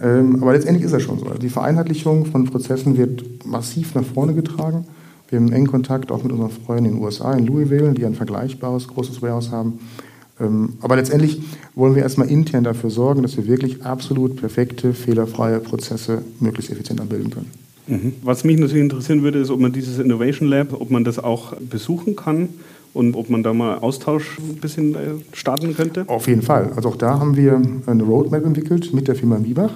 Ähm, 0.02 0.42
aber 0.42 0.54
letztendlich 0.54 0.86
ist 0.86 0.94
das 0.94 1.04
schon 1.04 1.20
so. 1.20 1.26
Die 1.26 1.50
Vereinheitlichung 1.50 2.26
von 2.26 2.46
Prozessen 2.46 2.98
wird 2.98 3.46
massiv 3.46 3.96
nach 3.96 4.04
vorne 4.04 4.34
getragen. 4.34 4.86
Wir 5.30 5.40
haben 5.40 5.52
engen 5.52 5.68
Kontakt 5.68 6.12
auch 6.12 6.24
mit 6.24 6.32
unseren 6.32 6.50
Freunden 6.50 6.86
in 6.86 6.92
den 6.96 7.04
USA, 7.04 7.34
in 7.34 7.46
Louisville, 7.46 7.94
die 7.94 8.06
ein 8.06 8.16
vergleichbares 8.16 8.88
großes 8.88 9.22
Warehouse 9.22 9.52
haben. 9.52 9.80
Ähm, 10.40 10.74
aber 10.82 10.96
letztendlich 10.96 11.42
wollen 11.76 11.96
wir 11.96 12.04
erstmal 12.04 12.30
intern 12.30 12.64
dafür 12.64 12.90
sorgen, 12.90 13.22
dass 13.22 13.36
wir 13.38 13.46
wirklich 13.46 13.84
absolut 13.84 14.38
perfekte, 14.38 14.94
fehlerfreie 14.94 15.60
Prozesse 15.60 16.24
möglichst 16.40 16.72
effizient 16.72 17.02
abbilden 17.02 17.30
können. 17.30 17.52
Mhm. 17.88 18.14
Was 18.24 18.44
mich 18.44 18.58
natürlich 18.58 18.84
interessieren 18.84 19.24
würde, 19.24 19.40
ist, 19.40 19.50
ob 19.50 19.60
man 19.60 19.74
dieses 19.74 20.00
Innovation 20.00 20.48
Lab, 20.48 20.74
ob 20.74 20.90
man 20.90 21.04
das 21.04 21.20
auch 21.20 21.56
besuchen 21.58 22.16
kann 22.16 22.50
und 22.94 23.16
ob 23.16 23.30
man 23.30 23.44
da 23.44 23.54
mal 23.54 23.80
Austausch 23.80 24.40
ein 24.40 24.56
bisschen 24.56 24.96
äh, 24.96 24.98
starten 25.34 25.76
könnte? 25.76 26.06
Auf 26.08 26.28
jeden 26.28 26.42
Fall. 26.42 26.72
Also 26.76 26.90
auch 26.90 26.96
da 26.96 27.20
haben 27.20 27.36
wir 27.36 27.62
eine 27.86 28.04
Roadmap 28.04 28.46
entwickelt 28.46 28.94
mit 28.94 29.08
der 29.08 29.16
Firma 29.16 29.38
Miebach. 29.38 29.72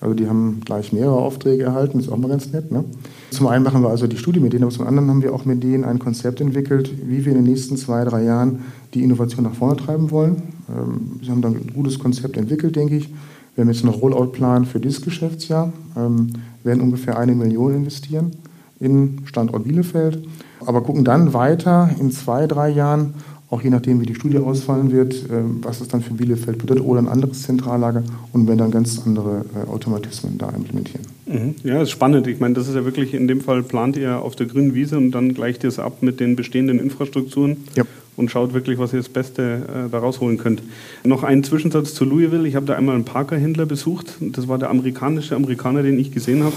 Also 0.00 0.14
die 0.14 0.28
haben 0.28 0.60
gleich 0.64 0.92
mehrere 0.92 1.16
Aufträge 1.16 1.64
erhalten, 1.64 1.98
ist 1.98 2.08
auch 2.08 2.16
mal 2.16 2.28
ganz 2.28 2.52
nett. 2.52 2.70
Ne? 2.70 2.84
Zum 3.30 3.48
einen 3.48 3.64
machen 3.64 3.82
wir 3.82 3.90
also 3.90 4.06
die 4.06 4.16
Studie 4.16 4.38
mit 4.38 4.52
denen, 4.52 4.62
aber 4.62 4.72
zum 4.72 4.86
anderen 4.86 5.08
haben 5.10 5.22
wir 5.22 5.34
auch 5.34 5.44
mit 5.44 5.62
denen 5.62 5.84
ein 5.84 5.98
Konzept 5.98 6.40
entwickelt, 6.40 6.92
wie 7.04 7.24
wir 7.24 7.32
in 7.32 7.38
den 7.38 7.52
nächsten 7.52 7.76
zwei, 7.76 8.04
drei 8.04 8.22
Jahren 8.22 8.60
die 8.94 9.02
Innovation 9.02 9.44
nach 9.44 9.54
vorne 9.54 9.76
treiben 9.76 10.10
wollen. 10.10 10.42
Ähm, 10.68 11.20
sie 11.22 11.30
haben 11.30 11.42
dann 11.42 11.54
ein 11.54 11.72
gutes 11.74 11.98
Konzept 11.98 12.36
entwickelt, 12.36 12.76
denke 12.76 12.96
ich. 12.96 13.08
Wir 13.54 13.62
haben 13.62 13.72
jetzt 13.72 13.84
einen 13.84 13.92
Rollout-Plan 13.92 14.66
für 14.66 14.78
dieses 14.78 15.02
Geschäftsjahr, 15.02 15.72
ähm, 15.96 16.28
werden 16.62 16.80
ungefähr 16.80 17.18
eine 17.18 17.34
Million 17.34 17.74
investieren 17.74 18.30
in 18.78 19.22
Standort 19.24 19.64
Bielefeld, 19.64 20.22
aber 20.64 20.82
gucken 20.82 21.04
dann 21.04 21.32
weiter 21.32 21.90
in 21.98 22.10
zwei, 22.10 22.46
drei 22.46 22.70
Jahren, 22.70 23.14
auch 23.50 23.62
je 23.62 23.70
nachdem, 23.70 24.00
wie 24.00 24.06
die 24.06 24.14
Studie 24.14 24.38
ausfallen 24.38 24.92
wird, 24.92 25.14
äh, 25.14 25.42
was 25.62 25.80
es 25.80 25.88
dann 25.88 26.02
für 26.02 26.12
Bielefeld 26.12 26.58
bedeutet 26.58 26.84
oder 26.84 27.00
ein 27.00 27.08
anderes 27.08 27.42
Zentrallager 27.44 28.02
und 28.32 28.46
werden 28.46 28.58
dann 28.58 28.70
ganz 28.70 29.00
andere 29.04 29.44
äh, 29.54 29.70
Automatismen 29.70 30.36
da 30.36 30.50
implementieren. 30.50 31.06
Mhm. 31.26 31.54
Ja, 31.64 31.74
das 31.74 31.84
ist 31.84 31.90
spannend. 31.90 32.26
Ich 32.26 32.40
meine, 32.40 32.54
das 32.54 32.68
ist 32.68 32.74
ja 32.74 32.84
wirklich 32.84 33.14
in 33.14 33.26
dem 33.26 33.40
Fall 33.40 33.62
plant 33.62 33.96
ihr 33.96 34.20
auf 34.20 34.36
der 34.36 34.46
grünen 34.46 34.74
Wiese 34.74 34.98
und 34.98 35.12
dann 35.12 35.32
gleicht 35.32 35.64
ihr 35.64 35.68
es 35.68 35.78
ab 35.78 36.02
mit 36.02 36.20
den 36.20 36.36
bestehenden 36.36 36.78
Infrastrukturen 36.78 37.56
ja. 37.74 37.84
und 38.16 38.30
schaut 38.30 38.52
wirklich, 38.52 38.78
was 38.78 38.92
ihr 38.92 38.98
das 38.98 39.08
Beste 39.08 39.62
äh, 39.86 39.90
da 39.90 39.98
rausholen 39.98 40.36
könnt. 40.36 40.62
Noch 41.04 41.22
ein 41.22 41.42
Zwischensatz 41.42 41.94
zu 41.94 42.04
Louisville. 42.04 42.46
Ich 42.46 42.54
habe 42.54 42.66
da 42.66 42.74
einmal 42.74 42.96
einen 42.96 43.04
Parker-Händler 43.06 43.64
besucht. 43.64 44.18
Das 44.20 44.46
war 44.48 44.58
der 44.58 44.68
amerikanische 44.68 45.34
Amerikaner, 45.34 45.82
den 45.82 45.98
ich 45.98 46.12
gesehen 46.12 46.44
habe. 46.44 46.56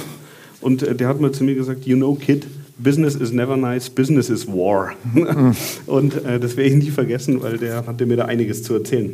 Und 0.59 0.83
äh, 0.83 0.93
der 0.93 1.07
hat 1.07 1.21
mal 1.21 1.31
zu 1.31 1.45
mir 1.45 1.55
gesagt, 1.55 1.85
you 1.85 1.95
know, 1.95 2.15
Kid, 2.15 2.47
Business 2.83 3.15
is 3.15 3.31
never 3.31 3.57
nice, 3.57 3.89
Business 3.89 4.29
is 4.29 4.47
war. 4.47 4.93
und 5.85 6.25
äh, 6.25 6.39
das 6.39 6.57
werde 6.57 6.69
ich 6.69 6.83
nie 6.83 6.91
vergessen, 6.91 7.41
weil 7.41 7.57
der 7.57 7.85
hatte 7.85 8.05
mir 8.05 8.17
da 8.17 8.25
einiges 8.25 8.63
zu 8.63 8.73
erzählen. 8.73 9.11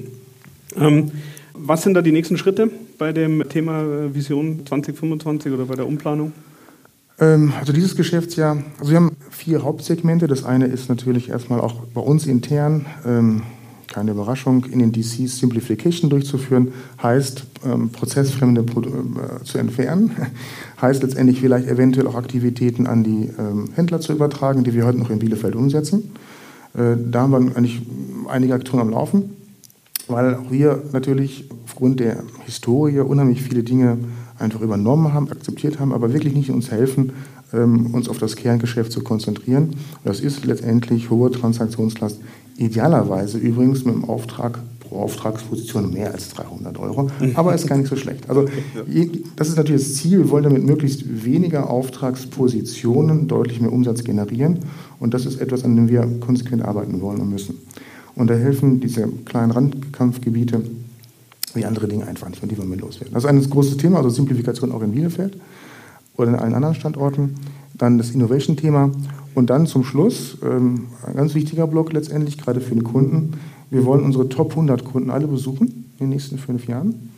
Ähm, 0.80 1.12
was 1.54 1.82
sind 1.84 1.96
da 1.96 2.02
die 2.02 2.12
nächsten 2.12 2.38
Schritte 2.38 2.70
bei 2.98 3.12
dem 3.12 3.48
Thema 3.50 3.82
äh, 3.82 4.14
Vision 4.14 4.66
2025 4.66 5.52
oder 5.52 5.66
bei 5.66 5.76
der 5.76 5.88
Umplanung? 5.88 6.34
Ähm, 7.20 7.54
also 7.60 7.74
dieses 7.74 7.96
Geschäftsjahr, 7.96 8.64
also 8.80 8.92
wir 8.92 8.98
haben 8.98 9.18
vier 9.32 9.64
Hauptsegmente. 9.64 10.28
Das 10.28 10.44
eine 10.44 10.68
ist 10.68 10.88
natürlich 10.88 11.30
erstmal 11.30 11.60
auch 11.60 11.86
bei 11.94 12.02
uns 12.02 12.28
intern 12.28 12.86
ähm, 13.06 13.42
keine 13.88 14.12
Überraschung, 14.12 14.66
in 14.66 14.80
den 14.80 14.92
DCs 14.92 15.40
Simplification 15.40 16.10
durchzuführen, 16.10 16.74
heißt 17.02 17.44
ähm, 17.66 17.90
prozessfremde 17.90 18.64
Produ 18.64 18.90
äh, 18.90 19.44
zu 19.44 19.58
entfernen, 19.58 20.12
heißt 20.82 21.04
letztendlich 21.04 21.40
vielleicht 21.40 21.68
eventuell 21.68 22.08
auch 22.08 22.16
Aktivitäten 22.16 22.88
an 22.88 23.04
die 23.04 23.30
ähm, 23.38 23.70
Händler 23.76 24.00
zu 24.00 24.14
übertragen, 24.14 24.64
die 24.64 24.74
wir 24.74 24.86
heute 24.86 24.98
noch 25.00 25.10
in 25.10 25.20
Bielefeld 25.20 25.56
umsetzen. 25.56 26.12
Äh, 26.74 26.96
da 27.10 27.22
haben 27.22 27.32
wir 27.32 27.58
eigentlich 27.58 27.82
einige 28.30 28.54
Aktionen 28.54 28.82
am 28.82 28.90
Laufen, 28.90 29.32
weil 30.08 30.36
auch 30.36 30.52
wir 30.52 30.84
natürlich 30.94 31.50
aufgrund 31.66 32.00
der 32.00 32.24
Historie 32.46 33.00
unheimlich 33.00 33.42
viele 33.42 33.64
Dinge 33.64 33.98
einfach 34.40 34.62
übernommen 34.62 35.14
haben, 35.14 35.30
akzeptiert 35.30 35.80
haben, 35.80 35.94
aber 35.94 36.14
wirklich 36.14 36.36
nicht 36.36 36.52
uns 36.52 36.72
helfen, 36.72 37.14
ähm, 37.54 37.94
uns 37.94 38.10
auf 38.10 38.18
das 38.18 38.36
Kerngeschäft 38.36 38.92
zu 38.92 39.02
konzentrieren. 39.02 39.76
Das 40.04 40.20
ist 40.20 40.46
letztendlich 40.46 41.10
hohe 41.10 41.32
Transaktionslast 41.32 42.20
Idealerweise 42.58 43.38
übrigens 43.38 43.86
mit 43.86 43.94
dem 43.94 44.06
Auftrag 44.06 44.60
pro 44.80 45.02
Auftragsposition 45.02 45.94
mehr 45.94 46.12
als 46.12 46.30
300 46.30 46.78
Euro, 46.80 47.10
aber 47.36 47.54
ist 47.54 47.68
gar 47.68 47.78
nicht 47.78 47.90
so 47.90 47.96
schlecht. 47.96 48.30
Also 48.30 48.46
das 49.36 49.50
ist 49.50 49.58
natürlich 49.58 49.84
das 49.84 49.96
Ziel. 49.96 50.20
Wir 50.20 50.30
wollen 50.30 50.44
damit 50.44 50.66
möglichst 50.66 51.24
weniger 51.26 51.70
Auftragspositionen 51.70 53.28
deutlich 53.28 53.62
mehr 53.62 53.72
Umsatz 53.72 54.04
generieren 54.04 54.60
und 55.00 55.14
das 55.14 55.26
ist 55.26 55.40
etwas, 55.42 55.64
an 55.64 55.76
dem 55.76 55.90
wir 55.90 56.08
konsequent 56.20 56.64
arbeiten 56.64 57.02
wollen 57.02 57.20
und 57.22 57.30
müssen. 57.30 57.58
Und 58.16 58.30
da 58.30 58.34
helfen 58.34 58.80
diese 58.80 59.08
kleinen 59.26 59.52
Randkampfgebiete 59.52 60.62
wie 61.54 61.66
andere 61.66 61.88
Dinge 61.88 62.08
einfach 62.08 62.30
nicht 62.30 62.42
und 62.42 62.52
die 62.52 62.58
wollen 62.58 62.70
wir 62.70 62.78
loswerden. 62.78 63.14
Das 63.14 63.24
ist 63.24 63.30
ein 63.30 63.50
großes 63.50 63.78
Thema, 63.78 63.98
also 63.98 64.10
Simplifikation 64.10 64.72
auch 64.72 64.82
in 64.82 64.92
Bielefeld 64.92 65.38
oder 66.16 66.30
in 66.30 66.36
allen 66.36 66.54
anderen 66.54 66.76
Standorten. 66.76 67.36
Dann 67.76 68.00
das 68.00 68.12
Innovation-Thema 68.12 68.92
und 69.38 69.52
dann 69.52 69.68
zum 69.68 69.84
Schluss, 69.84 70.40
ähm, 70.44 70.88
ein 71.06 71.16
ganz 71.16 71.36
wichtiger 71.36 71.68
Block 71.68 71.94
letztendlich, 71.94 72.40
gerade 72.40 72.60
für 72.60 72.74
den 72.74 72.84
Kunden. 72.84 73.34
Wir 73.70 73.86
wollen 73.86 74.04
unsere 74.04 74.30
Top 74.30 74.50
100 74.50 74.84
Kunden 74.84 75.12
alle 75.12 75.28
besuchen 75.28 75.68
in 76.00 76.08
den 76.08 76.10
nächsten 76.10 76.40
fünf 76.40 76.68
Jahren, 76.68 77.12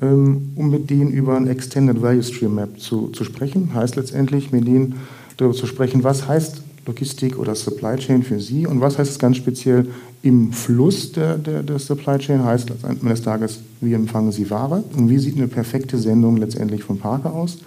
ähm, 0.00 0.50
um 0.56 0.70
mit 0.70 0.90
denen 0.90 1.12
über 1.12 1.36
ein 1.36 1.46
Extended 1.46 2.02
Value 2.02 2.24
Stream 2.24 2.56
Map 2.56 2.80
zu, 2.80 3.10
zu 3.10 3.22
sprechen. 3.22 3.72
Heißt 3.74 3.94
letztendlich, 3.94 4.50
mit 4.50 4.66
denen 4.66 4.96
darüber 5.36 5.54
zu 5.54 5.68
sprechen, 5.68 6.02
was 6.02 6.26
heißt 6.26 6.64
Logistik 6.84 7.38
oder 7.38 7.54
Supply 7.54 7.94
Chain 7.94 8.24
für 8.24 8.40
Sie 8.40 8.66
und 8.66 8.80
was 8.80 8.98
heißt 8.98 9.12
es 9.12 9.20
ganz 9.20 9.36
speziell 9.36 9.86
im 10.22 10.52
Fluss 10.52 11.12
der, 11.12 11.38
der, 11.38 11.62
der 11.62 11.78
Supply 11.78 12.18
Chain, 12.18 12.42
heißt 12.42 12.72
am 12.82 12.90
Ende 12.90 13.10
des 13.10 13.22
Tages, 13.22 13.60
wie 13.80 13.92
empfangen 13.92 14.32
Sie 14.32 14.50
Ware 14.50 14.82
und 14.96 15.08
wie 15.08 15.18
sieht 15.18 15.36
eine 15.36 15.46
perfekte 15.46 15.96
Sendung 15.96 16.38
letztendlich 16.38 16.82
vom 16.82 16.98
Parker 16.98 17.32
aus. 17.32 17.58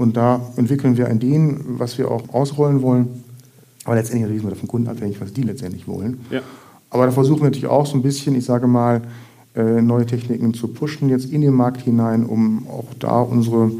Und 0.00 0.16
da 0.16 0.40
entwickeln 0.56 0.96
wir 0.96 1.10
Ideen, 1.10 1.60
was 1.76 1.98
wir 1.98 2.10
auch 2.10 2.30
ausrollen 2.32 2.80
wollen. 2.80 3.22
Aber 3.84 3.96
letztendlich 3.96 4.40
sind 4.40 4.44
wir 4.44 4.54
davon 4.54 4.66
Kunden 4.66 4.88
abhängig, 4.88 5.20
was 5.20 5.34
die 5.34 5.42
letztendlich 5.42 5.86
wollen. 5.86 6.20
Ja. 6.30 6.40
Aber 6.88 7.04
da 7.04 7.12
versuchen 7.12 7.40
wir 7.40 7.44
natürlich 7.44 7.66
auch 7.66 7.84
so 7.84 7.98
ein 7.98 8.02
bisschen, 8.02 8.34
ich 8.34 8.46
sage 8.46 8.66
mal, 8.66 9.02
äh, 9.54 9.82
neue 9.82 10.06
Techniken 10.06 10.54
zu 10.54 10.68
pushen 10.68 11.10
jetzt 11.10 11.30
in 11.30 11.42
den 11.42 11.52
Markt 11.52 11.82
hinein, 11.82 12.24
um 12.24 12.66
auch 12.66 12.86
da 12.98 13.20
unsere 13.20 13.72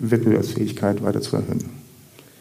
Wettbewerbsfähigkeit 0.00 1.04
weiter 1.04 1.20
zu 1.20 1.36
erhöhen. 1.36 1.62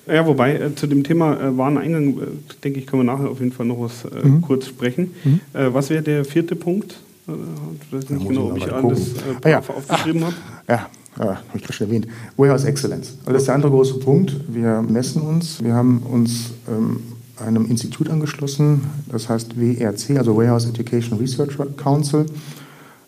Ja, 0.07 0.25
wobei 0.25 0.55
äh, 0.55 0.73
zu 0.73 0.87
dem 0.87 1.03
Thema 1.03 1.39
äh, 1.39 1.55
Wareneingang, 1.55 2.17
äh, 2.17 2.25
denke 2.63 2.79
ich, 2.79 2.87
können 2.87 3.05
wir 3.05 3.13
nachher 3.13 3.29
auf 3.29 3.39
jeden 3.39 3.51
Fall 3.51 3.67
noch 3.67 3.79
was 3.79 4.05
äh, 4.05 4.27
mhm. 4.27 4.41
kurz 4.41 4.65
sprechen. 4.65 5.11
Mhm. 5.23 5.39
Äh, 5.53 5.71
was 5.71 5.91
wäre 5.91 6.01
der 6.01 6.25
vierte 6.25 6.55
Punkt? 6.55 6.99
Ich 7.25 7.93
weiß 7.93 8.09
nicht 8.09 8.27
genau, 8.27 8.49
ob 8.49 8.57
ich 8.57 8.71
alles 8.71 9.13
ah, 9.43 9.49
ja. 9.49 9.59
aufgeschrieben 9.59 10.25
habe. 10.25 10.35
Ja, 10.67 10.89
ah, 11.19 11.25
habe 11.25 11.39
ich 11.55 11.61
gerade 11.61 11.73
schon 11.73 11.87
erwähnt, 11.87 12.07
Warehouse 12.35 12.65
Excellence. 12.65 13.17
Das 13.25 13.37
ist 13.37 13.47
der 13.47 13.55
andere 13.55 13.71
große 13.71 13.99
Punkt. 13.99 14.35
Wir 14.49 14.81
messen 14.81 15.21
uns, 15.21 15.63
wir 15.63 15.73
haben 15.73 15.99
uns 15.99 16.51
ähm, 16.67 16.99
einem 17.37 17.65
Institut 17.65 18.09
angeschlossen, 18.09 18.81
das 19.09 19.29
heißt 19.29 19.59
WRC, 19.59 20.17
also 20.17 20.35
Warehouse 20.35 20.65
Education 20.65 21.17
Research 21.17 21.57
Council, 21.77 22.25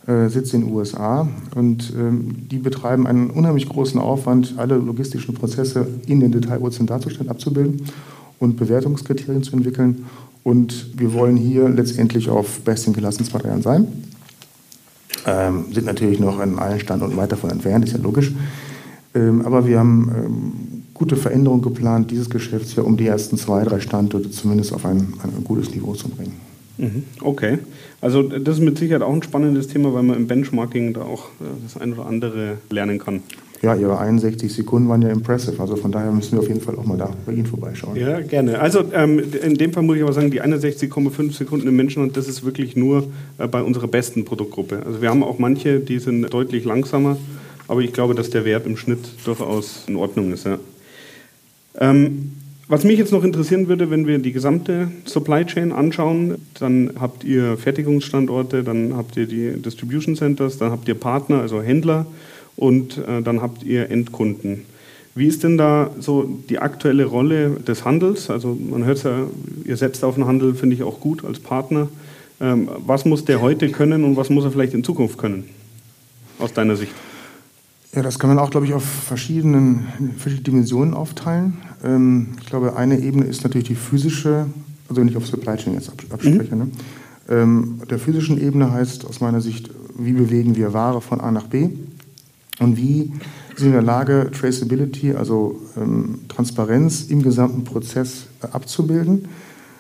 äh, 0.08 0.30
sitzt 0.30 0.54
in 0.54 0.62
den 0.62 0.74
USA 0.74 1.28
und 1.56 1.92
ähm, 1.98 2.48
die 2.50 2.60
betreiben 2.60 3.08
einen 3.08 3.30
unheimlich 3.30 3.68
großen 3.68 4.00
Aufwand, 4.00 4.54
alle 4.58 4.78
logistischen 4.78 5.34
Prozesse 5.34 5.88
in 6.08 6.20
den 6.20 6.32
Detailurzeln 6.32 6.88
darzustellen, 6.88 7.30
abzubilden 7.30 7.82
und 8.40 8.56
Bewertungskriterien 8.56 9.44
zu 9.44 9.54
entwickeln. 9.54 10.06
Und 10.46 10.98
wir 10.98 11.12
wollen 11.12 11.36
hier 11.36 11.68
letztendlich 11.68 12.30
auf 12.30 12.62
zwei 12.64 13.40
Jahren 13.42 13.62
sein 13.62 13.88
ähm, 15.26 15.66
sind 15.72 15.86
natürlich 15.86 16.20
noch 16.20 16.40
an 16.40 16.60
allen 16.60 16.80
Standorten 16.80 17.18
weit 17.18 17.32
davon 17.32 17.50
entfernt, 17.50 17.86
ist 17.86 17.94
ja 17.94 18.00
logisch. 18.00 18.32
Ähm, 19.14 19.42
aber 19.46 19.66
wir 19.68 19.80
haben 19.80 20.12
ähm, 20.16 20.54
gute 20.94 21.16
Veränderungen 21.16 21.62
geplant, 21.62 22.12
dieses 22.12 22.30
Geschäftsjahr, 22.30 22.86
um 22.86 22.98
die 22.98 23.08
ersten 23.08 23.38
zwei, 23.38 23.64
drei 23.64 23.80
Standorte 23.80 24.30
zumindest 24.30 24.74
auf 24.74 24.86
ein, 24.86 25.14
ein 25.24 25.44
gutes 25.44 25.74
Niveau 25.74 25.94
zu 25.94 26.10
bringen. 26.10 26.34
Mhm. 26.78 27.04
Okay, 27.22 27.60
also 28.02 28.22
das 28.24 28.58
ist 28.58 28.64
mit 28.64 28.78
Sicherheit 28.78 29.02
auch 29.02 29.14
ein 29.14 29.24
spannendes 29.24 29.68
Thema, 29.68 29.94
weil 29.94 30.04
man 30.04 30.18
im 30.18 30.28
Benchmarking 30.28 30.94
da 30.94 31.02
auch 31.02 31.26
äh, 31.40 31.46
das 31.64 31.82
ein 31.82 31.94
oder 31.94 32.06
andere 32.06 32.58
lernen 32.70 33.00
kann. 33.00 33.24
Ja, 33.66 33.74
Ihre 33.76 33.98
61 33.98 34.54
Sekunden 34.54 34.88
waren 34.90 35.02
ja 35.02 35.10
impressive. 35.10 35.60
Also 35.60 35.76
von 35.76 35.92
daher 35.92 36.12
müssen 36.12 36.34
wir 36.34 36.40
auf 36.40 36.48
jeden 36.48 36.62
Fall 36.62 36.76
auch 36.76 36.86
mal 36.86 36.98
da 36.98 37.10
bei 37.26 37.34
Ihnen 37.34 37.48
vorbeischauen. 37.48 37.96
Ja, 37.96 38.22
gerne. 38.22 38.60
Also 38.60 38.84
ähm, 38.94 39.24
in 39.42 39.56
dem 39.56 39.74
Fall 39.74 39.82
muss 39.82 39.98
ich 39.98 40.04
aber 40.04 40.14
sagen, 40.14 40.30
die 40.30 40.42
61,5 40.42 41.34
Sekunden 41.34 41.68
im 41.68 41.76
Menschenhand, 41.76 42.16
das 42.16 42.28
ist 42.28 42.46
wirklich 42.46 42.76
nur 42.76 43.08
äh, 43.40 43.48
bei 43.48 43.64
unserer 43.64 43.88
besten 43.88 44.24
Produktgruppe. 44.24 44.84
Also 44.86 45.02
wir 45.02 45.10
haben 45.10 45.24
auch 45.24 45.40
manche, 45.40 45.80
die 45.80 45.98
sind 45.98 46.32
deutlich 46.32 46.64
langsamer, 46.64 47.18
aber 47.68 47.82
ich 47.82 47.92
glaube, 47.92 48.14
dass 48.14 48.30
der 48.30 48.46
Wert 48.46 48.68
im 48.68 48.78
Schnitt 48.78 49.00
durchaus 49.26 49.86
in 49.88 49.96
Ordnung 49.96 50.32
ist. 50.32 50.46
Ja. 50.46 50.60
Ähm, 51.80 52.34
was 52.68 52.84
mich 52.84 53.00
jetzt 53.00 53.12
noch 53.12 53.24
interessieren 53.24 53.68
würde, 53.68 53.90
wenn 53.90 54.06
wir 54.06 54.20
die 54.20 54.32
gesamte 54.32 54.90
Supply 55.06 55.44
Chain 55.44 55.72
anschauen, 55.72 56.36
dann 56.60 56.92
habt 57.00 57.24
ihr 57.24 57.58
Fertigungsstandorte, 57.58 58.64
dann 58.64 58.96
habt 58.96 59.18
ihr 59.18 59.26
die 59.26 59.60
Distribution 59.60 60.16
Centers, 60.16 60.60
dann 60.60 60.72
habt 60.72 60.88
ihr 60.88 60.96
Partner, 60.96 61.42
also 61.42 61.62
Händler 61.62 62.06
und 62.56 62.98
äh, 62.98 63.22
dann 63.22 63.42
habt 63.42 63.64
ihr 63.64 63.90
Endkunden. 63.90 64.62
Wie 65.18 65.28
ist 65.28 65.44
denn 65.44 65.58
da 65.58 65.92
so 66.00 66.30
die 66.50 66.60
aktuelle 66.60 67.06
Rolle 67.06 67.52
des 67.52 67.86
Handels? 67.86 68.30
Also 68.30 68.58
man 68.70 68.84
hört 68.84 69.04
ja, 69.04 69.28
ihr 69.64 69.78
setzt 69.78 70.04
auf 70.04 70.16
den 70.16 70.26
Handel, 70.26 70.56
finde 70.56 70.76
ich 70.76 70.84
auch 70.84 71.00
gut 71.00 71.24
als 71.24 71.40
Partner. 71.40 71.88
Ähm, 72.42 72.70
was 72.86 73.06
muss 73.06 73.24
der 73.24 73.42
heute 73.42 73.70
können 73.70 74.04
und 74.04 74.18
was 74.18 74.30
muss 74.30 74.44
er 74.44 74.52
vielleicht 74.52 74.74
in 74.74 74.84
Zukunft 74.84 75.18
können, 75.18 75.46
aus 76.38 76.52
deiner 76.52 76.76
Sicht? 76.76 76.92
Ja, 77.94 78.02
das 78.02 78.20
kann 78.20 78.30
man 78.30 78.40
auch, 78.40 78.50
glaube 78.50 78.66
ich, 78.66 78.74
auf 78.74 78.84
verschiedenen, 78.84 79.88
verschiedene 80.18 80.44
Dimensionen 80.44 80.94
aufteilen. 80.94 81.60
Ähm, 81.82 82.36
ich 82.42 82.48
glaube, 82.48 82.76
eine 82.76 83.00
Ebene 83.00 83.24
ist 83.24 83.46
natürlich 83.46 83.70
die 83.70 83.76
physische, 83.76 84.48
also 84.90 85.02
wenn 85.02 85.08
ich 85.08 85.16
auf 85.16 85.26
Supply 85.26 85.56
Chain 85.56 85.76
jetzt 85.76 85.94
abspreche. 86.10 86.56
Mhm. 86.56 86.60
Ne? 86.60 86.68
Ähm, 87.30 87.82
der 87.90 88.00
physischen 88.00 88.38
Ebene 88.38 88.70
heißt 88.70 89.06
aus 89.06 89.22
meiner 89.22 89.40
Sicht, 89.40 89.70
wie 89.98 90.12
bewegen 90.12 90.58
wir 90.58 90.74
Ware 90.74 91.00
von 91.00 91.22
A 91.22 91.32
nach 91.32 91.48
B 91.48 91.70
und 92.60 92.78
wie 92.78 93.12
sind 93.56 93.72
wir 93.72 93.80
in 93.80 93.86
der 93.86 93.94
Lage, 93.94 94.32
Traceability, 94.32 95.14
also 95.14 95.62
ähm, 95.78 96.20
Transparenz 96.28 97.06
im 97.10 97.22
gesamten 97.22 97.64
Prozess 97.64 98.28
äh, 98.42 98.48
abzubilden. 98.52 99.28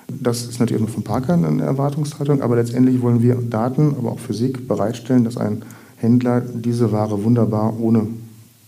Das 0.07 0.45
ist 0.45 0.59
natürlich 0.59 0.81
immer 0.81 0.91
von 0.91 1.03
Parker 1.03 1.33
eine 1.33 1.63
Erwartungshaltung, 1.63 2.41
aber 2.41 2.55
letztendlich 2.55 3.01
wollen 3.01 3.21
wir 3.21 3.35
Daten, 3.35 3.95
aber 3.97 4.11
auch 4.11 4.19
Physik 4.19 4.67
bereitstellen, 4.67 5.23
dass 5.23 5.37
ein 5.37 5.63
Händler 5.97 6.41
diese 6.41 6.91
Ware 6.91 7.23
wunderbar 7.23 7.79
ohne 7.79 8.07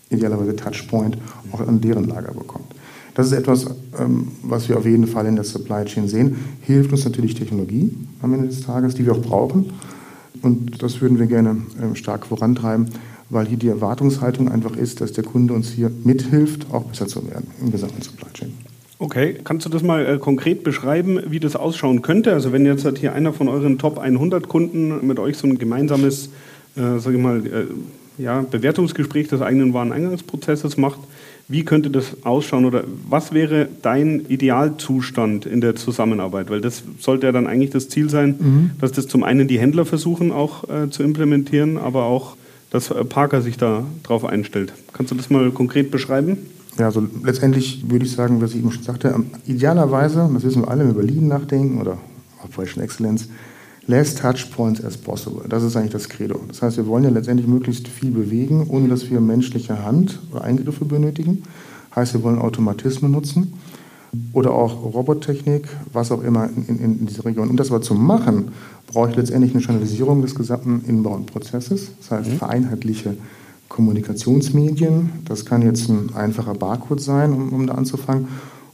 idealerweise 0.10 0.56
Touchpoint 0.56 1.18
auch 1.52 1.60
an 1.60 1.80
deren 1.82 2.06
Lager 2.06 2.34
bekommt. 2.34 2.74
Das 3.14 3.28
ist 3.28 3.34
etwas, 3.34 3.66
ähm, 4.00 4.28
was 4.44 4.70
wir 4.70 4.78
auf 4.78 4.86
jeden 4.86 5.08
Fall 5.08 5.26
in 5.26 5.36
der 5.36 5.44
Supply 5.44 5.86
Chain 5.86 6.08
sehen. 6.08 6.38
Hilft 6.62 6.92
uns 6.92 7.04
natürlich 7.04 7.36
Technologie 7.36 7.92
am 8.22 8.34
Ende 8.34 8.48
des 8.48 8.62
Tages, 8.62 8.96
die 8.96 9.06
wir 9.06 9.14
auch 9.14 9.22
brauchen. 9.22 9.72
Und 10.42 10.84
das 10.84 11.02
würden 11.02 11.18
wir 11.18 11.26
gerne 11.26 11.58
ähm, 11.82 11.96
stark 11.96 12.28
vorantreiben, 12.28 12.90
weil 13.30 13.48
hier 13.48 13.58
die 13.58 13.68
Erwartungshaltung 13.68 14.50
einfach 14.50 14.76
ist, 14.76 15.02
dass 15.02 15.14
der 15.14 15.24
Kunde 15.24 15.54
uns 15.54 15.70
hier 15.70 15.92
mithilft, 16.04 16.68
auch 16.72 16.84
besser 16.84 17.08
zu 17.08 17.28
werden 17.28 17.48
im 17.62 17.72
gesamten 17.72 18.02
Supply 18.02 18.32
Chain. 18.34 18.54
Okay, 19.00 19.36
kannst 19.44 19.66
du 19.66 19.70
das 19.70 19.84
mal 19.84 20.06
äh, 20.06 20.18
konkret 20.18 20.64
beschreiben, 20.64 21.20
wie 21.28 21.40
das 21.40 21.56
ausschauen 21.56 22.02
könnte? 22.02 22.34
Also 22.34 22.52
wenn 22.52 22.66
jetzt 22.66 22.84
halt 22.84 22.98
hier 22.98 23.14
einer 23.14 23.32
von 23.32 23.48
euren 23.48 23.78
Top 23.78 24.00
100 24.00 24.48
Kunden 24.48 25.06
mit 25.06 25.20
euch 25.20 25.38
so 25.38 25.46
ein 25.46 25.60
gemeinsames 25.60 26.30
äh, 26.78 27.00
sage 27.00 27.18
ich 27.18 27.24
mal, 27.24 27.46
äh, 27.46 27.66
ja, 28.22 28.42
Bewertungsgespräch 28.42 29.28
des 29.28 29.42
eigenen 29.42 29.74
Wareneingangsprozesses 29.74 30.78
macht, 30.78 31.00
wie 31.48 31.64
könnte 31.64 31.90
das 31.90 32.26
ausschauen 32.26 32.66
oder 32.66 32.84
was 33.10 33.34
wäre 33.34 33.70
dein 33.82 34.26
Idealzustand 34.28 35.46
in 35.46 35.62
der 35.62 35.76
Zusammenarbeit? 35.76 36.50
Weil 36.50 36.62
das 36.62 36.84
sollte 37.00 37.28
ja 37.28 37.32
dann 37.32 37.48
eigentlich 37.48 37.70
das 37.70 37.90
Ziel 37.90 38.10
sein, 38.10 38.36
mhm. 38.40 38.72
dass 38.82 38.92
das 38.92 39.08
zum 39.08 39.24
einen 39.24 39.48
die 39.48 39.60
Händler 39.60 39.86
versuchen 39.86 40.32
auch 40.32 40.70
äh, 40.70 40.90
zu 40.90 41.04
implementieren, 41.04 41.78
aber 41.78 42.04
auch, 42.04 42.36
dass 42.70 42.92
äh, 42.92 43.04
Parker 43.04 43.42
sich 43.42 43.58
da 43.58 43.86
drauf 44.04 44.26
einstellt. 44.26 44.74
Kannst 44.94 45.12
du 45.12 45.16
das 45.16 45.30
mal 45.30 45.52
konkret 45.52 45.92
beschreiben? 45.92 46.38
Ja, 46.78 46.86
also 46.86 47.08
letztendlich 47.24 47.90
würde 47.90 48.06
ich 48.06 48.12
sagen, 48.12 48.42
was 48.42 48.52
ich 48.52 48.58
eben 48.58 48.72
schon 48.72 48.84
sagte, 48.84 49.16
idealerweise, 49.48 50.30
das 50.32 50.44
wissen 50.44 50.62
wir 50.62 50.70
alle, 50.70 50.82
wenn 50.82 50.96
wir 50.96 51.02
über 51.02 51.04
Lean 51.04 51.28
nachdenken 51.28 51.82
oder 51.82 51.98
Operation 52.44 52.84
Excellence, 52.84 53.30
less 53.88 54.14
touch 54.14 54.52
points 54.52 54.84
as 54.84 54.96
possible. 54.96 55.48
Das 55.50 55.64
ist 55.64 55.76
eigentlich 55.76 55.94
das 55.94 56.08
Credo. 56.08 56.40
Das 56.48 56.62
heißt, 56.62 56.78
wir 56.78 56.86
wollen 56.86 57.04
ja 57.04 57.10
letztendlich 57.10 57.48
möglichst 57.48 57.88
viel 57.88 58.12
bewegen, 58.12 58.68
ohne 58.70 58.90
dass 58.90 59.10
wir 59.10 59.20
menschliche 59.22 59.84
Hand 59.84 60.20
oder 60.32 60.44
Eingriffe 60.44 60.86
benötigen. 60.86 61.44
Heißt, 61.96 62.14
wir 62.14 62.22
wollen 62.22 62.38
Automatismen 62.38 63.12
nutzen 63.12 63.54
oder 64.34 64.52
auch 64.52 64.84
Robottechnik, 64.84 65.68
was 65.92 66.12
auch 66.12 66.24
immer 66.24 66.50
in, 66.56 66.66
in, 66.68 67.00
in 67.00 67.06
dieser 67.06 67.26
Region. 67.26 67.50
Um 67.50 67.58
das 67.58 67.70
aber 67.70 67.82
zu 67.82 67.94
machen, 67.94 68.50
brauche 68.88 69.10
ich 69.10 69.16
letztendlich 69.16 69.54
eine 69.54 69.64
Journalisierung 69.64 70.22
des 70.22 70.36
gesamten 70.36 70.84
Inbound-Prozesses. 70.88 71.92
Das 72.00 72.12
heißt, 72.12 72.32
mhm. 72.32 72.38
vereinheitliche 72.38 73.18
Kommunikationsmedien. 73.70 75.10
Das 75.26 75.46
kann 75.46 75.62
jetzt 75.62 75.90
ein 75.90 76.12
einfacher 76.16 76.54
Barcode 76.54 77.02
sein, 77.02 77.34
um, 77.34 77.54
um 77.54 77.68
da 77.68 77.74
anzufangen. 77.74 78.28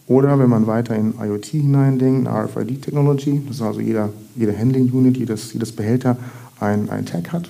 Oder 0.07 0.37
wenn 0.37 0.49
man 0.49 0.67
weiter 0.67 0.95
in 0.95 1.13
IoT 1.19 1.45
hineindenkt, 1.45 2.27
RFID-Technology, 2.27 3.41
das 3.47 3.57
ist 3.57 3.61
also 3.61 3.79
jeder, 3.79 4.09
jede 4.35 4.57
Handling-Unit, 4.57 5.17
jedes, 5.17 5.53
jedes 5.53 5.71
Behälter 5.71 6.17
ein, 6.59 6.89
ein 6.89 7.05
Tag 7.05 7.31
hat. 7.31 7.49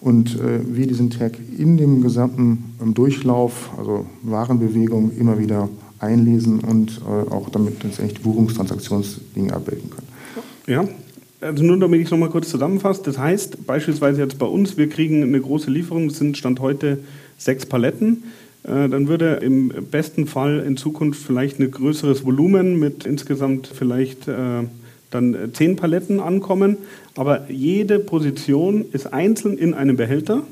Und 0.00 0.38
äh, 0.38 0.60
wir 0.64 0.86
diesen 0.86 1.10
Tag 1.10 1.38
in 1.56 1.78
dem 1.78 2.02
gesamten 2.02 2.74
Durchlauf, 2.94 3.70
also 3.78 4.04
Warenbewegung, 4.22 5.10
immer 5.18 5.38
wieder 5.38 5.68
einlesen 5.98 6.60
und 6.60 7.00
äh, 7.04 7.30
auch 7.30 7.48
damit 7.50 7.82
letztendlich 7.82 8.20
Buchungstransaktionsdinge 8.20 9.52
abbilden 9.52 9.90
können. 9.90 10.06
Ja, 10.66 10.88
also 11.40 11.64
nur 11.64 11.78
damit 11.78 12.00
ich 12.00 12.06
es 12.06 12.10
nochmal 12.10 12.30
kurz 12.30 12.48
zusammenfasse. 12.48 13.02
Das 13.04 13.18
heißt, 13.18 13.66
beispielsweise 13.66 14.20
jetzt 14.20 14.38
bei 14.38 14.46
uns, 14.46 14.76
wir 14.76 14.88
kriegen 14.88 15.22
eine 15.22 15.40
große 15.40 15.70
Lieferung, 15.70 16.10
sind 16.10 16.36
Stand 16.36 16.60
heute 16.60 16.98
sechs 17.38 17.66
Paletten. 17.66 18.24
Äh, 18.64 18.88
dann 18.88 19.08
würde 19.08 19.34
im 19.42 19.68
besten 19.90 20.26
Fall 20.26 20.60
in 20.60 20.76
Zukunft 20.76 21.22
vielleicht 21.22 21.60
ein 21.60 21.70
größeres 21.70 22.24
Volumen 22.24 22.78
mit 22.78 23.06
insgesamt 23.06 23.66
vielleicht 23.66 24.28
äh, 24.28 24.64
dann 25.10 25.36
zehn 25.52 25.76
Paletten 25.76 26.20
ankommen. 26.20 26.78
Aber 27.14 27.50
jede 27.50 27.98
Position 27.98 28.84
ist 28.92 29.12
einzeln 29.12 29.56
in 29.56 29.72
einem 29.72 29.96
Behälter. 29.96 30.42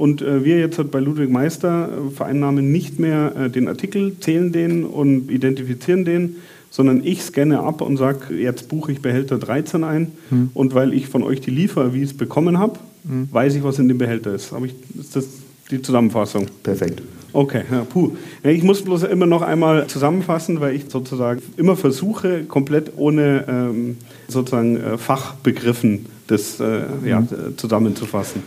Und 0.00 0.22
äh, 0.22 0.46
wir 0.46 0.58
jetzt 0.58 0.80
bei 0.90 0.98
Ludwig 0.98 1.28
Meister 1.28 1.90
vereinnahmen 2.14 2.72
nicht 2.72 2.98
mehr 2.98 3.50
den 3.50 3.68
Artikel, 3.68 4.18
zählen 4.18 4.50
den 4.50 4.84
und 4.84 5.30
identifizieren 5.30 6.06
den, 6.06 6.36
sondern 6.70 7.04
ich 7.04 7.22
scanne 7.22 7.60
ab 7.60 7.82
und 7.82 7.98
sage, 7.98 8.34
jetzt 8.34 8.70
buche 8.70 8.92
ich 8.92 9.02
Behälter 9.02 9.36
13 9.36 9.84
ein. 9.84 10.12
Hm. 10.30 10.50
Und 10.54 10.74
weil 10.74 10.94
ich 10.94 11.08
von 11.08 11.22
euch 11.22 11.42
die 11.42 11.50
Lieferavis 11.50 12.14
bekommen 12.14 12.58
habe, 12.58 12.78
hm. 13.06 13.28
weiß 13.30 13.56
ich, 13.56 13.62
was 13.62 13.78
in 13.78 13.88
dem 13.88 13.98
Behälter 13.98 14.34
ist. 14.34 14.54
Aber 14.54 14.64
ich, 14.64 14.74
ist 14.98 15.16
das 15.16 15.26
die 15.70 15.82
Zusammenfassung? 15.82 16.46
Perfekt. 16.62 17.02
Okay, 17.34 17.64
ja, 17.70 17.84
puh. 17.84 18.12
Ich 18.42 18.62
muss 18.62 18.82
bloß 18.82 19.02
immer 19.02 19.26
noch 19.26 19.42
einmal 19.42 19.86
zusammenfassen, 19.86 20.60
weil 20.60 20.74
ich 20.76 20.84
sozusagen 20.88 21.42
immer 21.58 21.76
versuche, 21.76 22.44
komplett 22.44 22.92
ohne 22.96 23.44
ähm, 23.46 23.98
sozusagen 24.28 24.78
äh, 24.78 24.96
Fachbegriffen 24.96 26.06
das 26.26 26.58
äh, 26.58 26.84
ja, 27.04 27.20
mhm. 27.20 27.58
zusammenzufassen. 27.58 28.42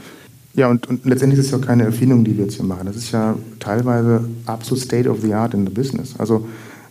Ja, 0.55 0.69
und, 0.69 0.87
und, 0.87 1.05
letztendlich 1.05 1.39
ist 1.39 1.47
es 1.47 1.51
ja 1.51 1.57
keine 1.57 1.83
Erfindung, 1.83 2.23
die 2.23 2.37
wir 2.37 2.45
jetzt 2.45 2.55
hier 2.55 2.65
machen. 2.65 2.85
Das 2.85 2.95
ist 2.95 3.11
ja 3.11 3.35
teilweise 3.59 4.25
absolut 4.45 4.83
State 4.83 5.09
of 5.09 5.21
the 5.21 5.33
Art 5.33 5.53
in 5.53 5.65
the 5.65 5.73
Business. 5.73 6.13
Also 6.19 6.45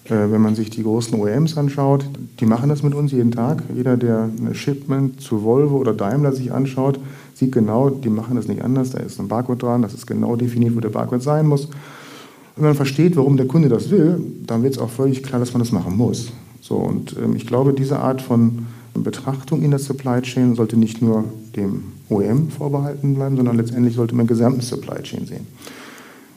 äh, 0.04 0.30
wenn 0.30 0.40
man 0.40 0.56
sich 0.56 0.70
die 0.70 0.82
großen 0.82 1.18
OEMs 1.18 1.56
anschaut, 1.56 2.04
die 2.40 2.46
machen 2.46 2.68
das 2.68 2.82
mit 2.82 2.94
uns 2.94 3.12
jeden 3.12 3.30
Tag. 3.30 3.62
Jeder, 3.74 3.96
der 3.96 4.28
eine 4.36 4.54
Shipment 4.54 5.20
zu 5.20 5.44
Volvo 5.44 5.76
oder 5.76 5.94
Daimler 5.94 6.32
sich 6.32 6.52
anschaut, 6.52 6.98
sieht 7.34 7.52
genau, 7.52 7.88
die 7.88 8.10
machen 8.10 8.34
das 8.34 8.48
nicht 8.48 8.62
anders. 8.64 8.90
Da 8.90 8.98
ist 8.98 9.20
ein 9.20 9.28
Barcode 9.28 9.62
dran, 9.62 9.82
das 9.82 9.94
ist 9.94 10.06
genau 10.08 10.34
definiert, 10.34 10.74
wo 10.74 10.80
der 10.80 10.88
Barcode 10.88 11.22
sein 11.22 11.46
muss. 11.46 11.68
Wenn 12.56 12.64
man 12.64 12.74
versteht, 12.74 13.16
warum 13.16 13.36
der 13.36 13.46
Kunde 13.46 13.68
das 13.68 13.90
will, 13.90 14.20
dann 14.44 14.64
wird 14.64 14.74
es 14.74 14.80
auch 14.80 14.90
völlig 14.90 15.22
klar, 15.22 15.38
dass 15.38 15.52
man 15.52 15.62
das 15.62 15.72
machen 15.72 15.96
muss. 15.96 16.32
So, 16.60 16.76
und 16.76 17.16
ähm, 17.22 17.36
ich 17.36 17.46
glaube, 17.46 17.72
diese 17.72 18.00
Art 18.00 18.22
von 18.22 18.66
Betrachtung 18.94 19.62
in 19.62 19.70
der 19.70 19.80
Supply 19.80 20.20
Chain 20.20 20.54
sollte 20.54 20.76
nicht 20.76 21.00
nur 21.00 21.24
dem 21.56 21.84
OEM 22.12 22.50
vorbehalten 22.50 23.14
bleiben, 23.14 23.36
sondern 23.36 23.56
letztendlich 23.56 23.94
sollte 23.94 24.14
man 24.14 24.26
gesamten 24.26 24.60
Supply 24.60 25.02
Chain 25.02 25.26
sehen. 25.26 25.46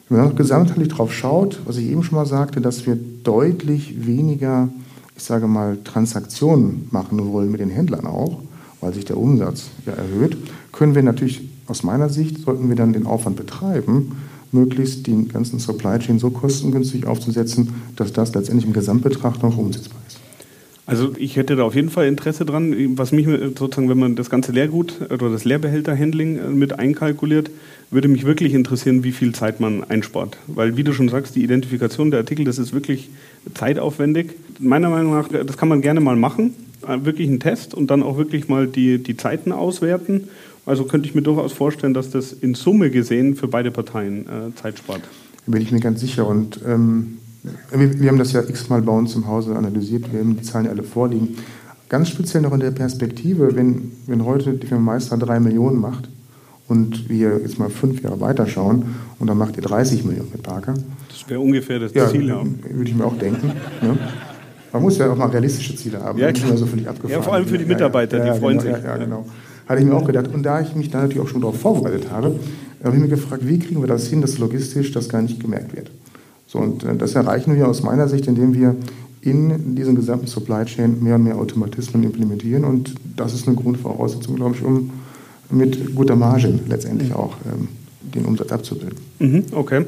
Wenn 0.09 0.19
man 0.19 0.35
gesamtheitlich 0.35 0.89
drauf 0.89 1.11
schaut, 1.11 1.59
was 1.65 1.77
ich 1.77 1.89
eben 1.89 2.03
schon 2.03 2.15
mal 2.15 2.27
sagte, 2.27 2.61
dass 2.61 2.85
wir 2.85 2.97
deutlich 3.23 4.05
weniger, 4.05 4.69
ich 5.15 5.23
sage 5.23 5.47
mal, 5.47 5.77
Transaktionen 5.83 6.87
machen 6.91 7.31
wollen 7.31 7.51
mit 7.51 7.59
den 7.59 7.71
Händlern 7.71 8.05
auch, 8.05 8.39
weil 8.81 8.93
sich 8.93 9.05
der 9.05 9.17
Umsatz 9.17 9.69
ja 9.85 9.93
erhöht, 9.93 10.37
können 10.71 10.93
wir 10.93 11.01
natürlich 11.01 11.49
aus 11.67 11.83
meiner 11.83 12.09
Sicht, 12.09 12.39
sollten 12.39 12.69
wir 12.69 12.75
dann 12.75 12.93
den 12.93 13.07
Aufwand 13.07 13.35
betreiben, 13.35 14.17
möglichst 14.51 15.07
die 15.07 15.27
ganzen 15.27 15.59
Supply 15.59 15.97
Chain 15.99 16.19
so 16.19 16.29
kostengünstig 16.29 17.07
aufzusetzen, 17.07 17.69
dass 17.95 18.13
das 18.13 18.33
letztendlich 18.33 18.67
im 18.67 18.73
Gesamtbetracht 18.73 19.41
noch 19.41 19.57
umsetzbar 19.57 19.99
ist. 20.07 20.19
Also 20.87 21.13
ich 21.17 21.35
hätte 21.35 21.55
da 21.55 21.63
auf 21.63 21.73
jeden 21.73 21.89
Fall 21.89 22.07
Interesse 22.07 22.45
dran, 22.45 22.97
was 22.97 23.11
mich 23.11 23.25
sozusagen, 23.25 23.89
wenn 23.89 23.97
man 23.97 24.15
das 24.15 24.29
ganze 24.29 24.51
Leergut 24.51 25.01
oder 25.09 25.31
das 25.31 25.43
Leerbehälterhandling 25.43 26.37
äh, 26.37 26.47
mit 26.49 26.77
einkalkuliert, 26.77 27.49
würde 27.89 28.07
mich 28.07 28.25
wirklich 28.25 28.53
interessieren, 28.53 29.03
wie 29.03 29.11
viel 29.11 29.33
Zeit 29.33 29.59
man 29.59 29.83
einspart. 29.83 30.37
Weil, 30.47 30.77
wie 30.77 30.83
du 30.83 30.93
schon 30.93 31.09
sagst, 31.09 31.35
die 31.35 31.43
Identifikation 31.43 32.11
der 32.11 32.19
Artikel, 32.19 32.45
das 32.45 32.59
ist 32.59 32.73
wirklich 32.73 33.09
zeitaufwendig. 33.55 34.33
Meiner 34.59 34.89
Meinung 34.89 35.13
nach, 35.13 35.27
das 35.27 35.57
kann 35.57 35.69
man 35.69 35.81
gerne 35.81 36.01
mal 36.01 36.15
machen, 36.15 36.53
äh, 36.87 37.03
wirklich 37.03 37.29
einen 37.29 37.39
Test 37.39 37.73
und 37.73 37.89
dann 37.89 38.03
auch 38.03 38.17
wirklich 38.17 38.47
mal 38.47 38.67
die, 38.67 39.01
die 39.01 39.17
Zeiten 39.17 39.51
auswerten. 39.51 40.27
Also 40.67 40.83
könnte 40.85 41.07
ich 41.07 41.15
mir 41.15 41.21
durchaus 41.23 41.53
vorstellen, 41.53 41.95
dass 41.95 42.11
das 42.11 42.31
in 42.31 42.53
Summe 42.53 42.91
gesehen 42.91 43.35
für 43.35 43.47
beide 43.47 43.71
Parteien 43.71 44.25
äh, 44.27 44.55
Zeit 44.55 44.77
spart. 44.77 45.01
bin 45.47 45.61
ich 45.61 45.71
mir 45.71 45.79
ganz 45.79 45.99
sicher. 45.99 46.27
Und 46.27 46.59
ähm, 46.67 47.17
wir, 47.71 47.99
wir, 47.99 48.09
haben 48.09 48.17
das 48.17 48.33
ja 48.33 48.41
x-mal 48.41 48.81
bei 48.81 48.91
uns 48.91 49.15
im 49.15 49.27
Hause 49.27 49.55
analysiert, 49.55 50.11
wir 50.11 50.19
haben 50.19 50.37
die 50.37 50.43
Zahlen 50.43 50.67
alle 50.67 50.83
vorliegen. 50.83 51.37
Ganz 51.89 52.09
speziell 52.09 52.41
noch 52.41 52.53
in 52.53 52.59
der 52.59 52.71
Perspektive, 52.71 53.55
wenn, 53.55 53.91
wenn 54.07 54.25
heute 54.25 54.53
die 54.53 54.67
Firma 54.67 54.93
Meister 54.93 55.17
drei 55.17 55.39
Millionen 55.39 55.79
macht 55.79 56.09
und 56.67 57.09
wir 57.09 57.39
jetzt 57.39 57.59
mal 57.59 57.69
fünf 57.69 58.01
Jahre 58.01 58.19
weiterschauen 58.19 58.95
und 59.19 59.27
dann 59.27 59.37
macht 59.37 59.55
ihr 59.57 59.63
30 59.63 60.03
Millionen 60.03 60.29
mit 60.31 60.41
Parker. 60.41 60.73
Das 61.09 61.29
wäre 61.29 61.39
ungefähr 61.39 61.79
das 61.79 61.93
ja, 61.93 62.09
Ziel, 62.09 62.27
ja. 62.27 62.41
Würde 62.43 62.89
ich 62.89 62.95
mir 62.95 63.05
auch 63.05 63.17
denken. 63.17 63.51
Ne? 63.81 63.97
Man 64.73 64.81
muss 64.81 64.97
ja 64.97 65.09
auch 65.09 65.15
mal 65.15 65.27
realistische 65.27 65.75
Ziele 65.75 66.01
haben. 66.01 66.17
Ja, 66.19 66.31
klar. 66.31 66.57
So 66.57 66.65
völlig 66.65 66.87
abgefahren. 66.87 67.13
ja, 67.13 67.21
vor 67.21 67.33
allem 67.33 67.47
für 67.47 67.57
die 67.57 67.65
Mitarbeiter, 67.65 68.17
ja, 68.17 68.25
ja, 68.25 68.33
die 68.33 68.39
freuen 68.39 68.57
genau, 68.57 68.75
sich. 68.75 68.83
Ja, 68.83 68.97
genau. 68.97 69.25
Hatte 69.67 69.79
ich 69.79 69.87
mir 69.87 69.95
auch 69.95 70.05
gedacht. 70.05 70.27
Und 70.33 70.43
da 70.43 70.59
ich 70.59 70.75
mich 70.75 70.89
da 70.89 71.01
natürlich 71.01 71.23
auch 71.23 71.29
schon 71.29 71.41
darauf 71.41 71.59
vorbereitet 71.59 72.11
habe, 72.11 72.37
habe 72.83 72.95
ich 72.95 73.01
mir 73.01 73.07
gefragt, 73.07 73.47
wie 73.47 73.57
kriegen 73.57 73.81
wir 73.81 73.87
das 73.87 74.07
hin, 74.07 74.21
dass 74.21 74.37
logistisch 74.37 74.91
das 74.91 75.07
gar 75.07 75.21
nicht 75.21 75.39
gemerkt 75.39 75.75
wird. 75.75 75.91
So, 76.55 76.61
und 76.61 76.83
äh, 76.85 76.95
das 76.95 77.15
erreichen 77.15 77.55
wir 77.55 77.67
aus 77.67 77.83
meiner 77.83 78.07
Sicht, 78.07 78.27
indem 78.27 78.53
wir 78.53 78.75
in 79.21 79.75
diesem 79.75 79.95
gesamten 79.95 80.27
Supply 80.27 80.63
Chain 80.63 81.03
mehr 81.03 81.15
und 81.15 81.23
mehr 81.23 81.37
Automatismen 81.37 82.03
implementieren. 82.03 82.63
Und 82.63 82.95
das 83.17 83.33
ist 83.33 83.47
eine 83.47 83.57
Grundvoraussetzung, 83.57 84.35
glaube 84.35 84.55
ich, 84.55 84.63
um 84.63 84.91
mit 85.49 85.95
guter 85.95 86.15
Marge 86.15 86.59
letztendlich 86.67 87.13
auch 87.13 87.35
ähm, 87.45 87.67
den 88.01 88.25
Umsatz 88.25 88.51
abzubilden. 88.51 88.97
Mhm, 89.19 89.43
okay. 89.51 89.85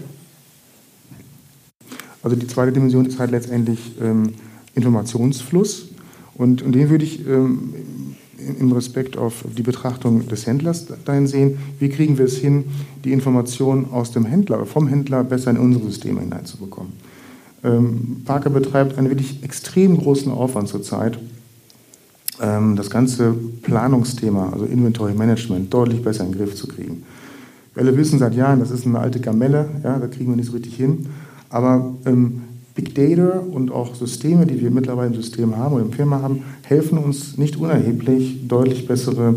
Also 2.22 2.36
die 2.36 2.48
zweite 2.48 2.74
Dimension 2.74 3.06
ist 3.06 3.20
halt 3.20 3.32
letztendlich 3.32 3.96
ähm, 4.02 4.34
Informationsfluss. 4.76 5.90
Und, 6.36 6.62
und 6.62 6.74
den 6.74 6.90
würde 6.90 7.06
ich 7.06 7.26
ähm, 7.26 7.74
im 8.60 8.72
Respekt 8.72 9.18
auf 9.18 9.44
die 9.58 9.64
Betrachtung 9.64 10.28
des 10.28 10.46
Händlers 10.46 10.88
dahin 11.06 11.28
sehen, 11.28 11.58
wie 11.80 11.90
kriegen 11.90 12.18
wir 12.18 12.26
es 12.26 12.38
hin, 12.38 12.66
die 13.04 13.12
Informationen 13.12 13.92
aus 13.92 14.12
dem 14.12 14.26
Händler, 14.26 14.66
vom 14.66 14.88
Händler 14.88 15.24
besser 15.24 15.52
in 15.52 15.58
unsere 15.58 15.86
Systeme 15.86 16.22
hineinzubekommen. 16.22 16.94
Ähm, 17.64 18.22
Parker 18.26 18.50
betreibt 18.50 18.98
einen 18.98 19.10
wirklich 19.10 19.44
extrem 19.44 19.98
großen 19.98 20.32
Aufwand 20.32 20.68
zurzeit, 20.70 21.18
ähm, 22.42 22.76
das 22.76 22.90
ganze 22.90 23.34
Planungsthema, 23.64 24.52
also 24.54 24.66
Inventory 24.66 25.14
Management, 25.14 25.74
deutlich 25.74 26.04
besser 26.04 26.24
in 26.24 26.32
den 26.32 26.38
Griff 26.38 26.56
zu 26.56 26.68
kriegen. 26.68 27.04
Wir 27.74 27.84
alle 27.84 27.98
wissen 27.98 28.20
seit 28.20 28.36
Jahren, 28.36 28.60
das 28.60 28.72
ist 28.72 28.86
eine 28.86 29.00
alte 29.00 29.20
Gamelle, 29.20 29.70
ja, 29.84 30.00
da 30.00 30.08
kriegen 30.08 30.32
wir 30.32 30.36
nicht 30.36 30.48
so 30.48 30.54
richtig 30.54 30.76
hin. 30.76 31.08
Aber 31.50 31.94
ähm, 32.06 32.44
Big 32.78 32.94
Data 32.94 33.40
und 33.40 33.72
auch 33.72 33.96
Systeme, 33.96 34.46
die 34.46 34.62
wir 34.62 34.70
mittlerweile 34.70 35.08
im 35.08 35.16
System 35.16 35.58
haben 35.58 35.74
oder 35.74 35.84
im 35.84 35.92
Firma 35.92 36.22
haben, 36.22 36.44
helfen 36.62 37.00
uns 37.00 37.38
nicht 37.38 37.58
unerheblich, 37.58 38.48
deutlich 38.48 38.88
bessere 38.88 39.34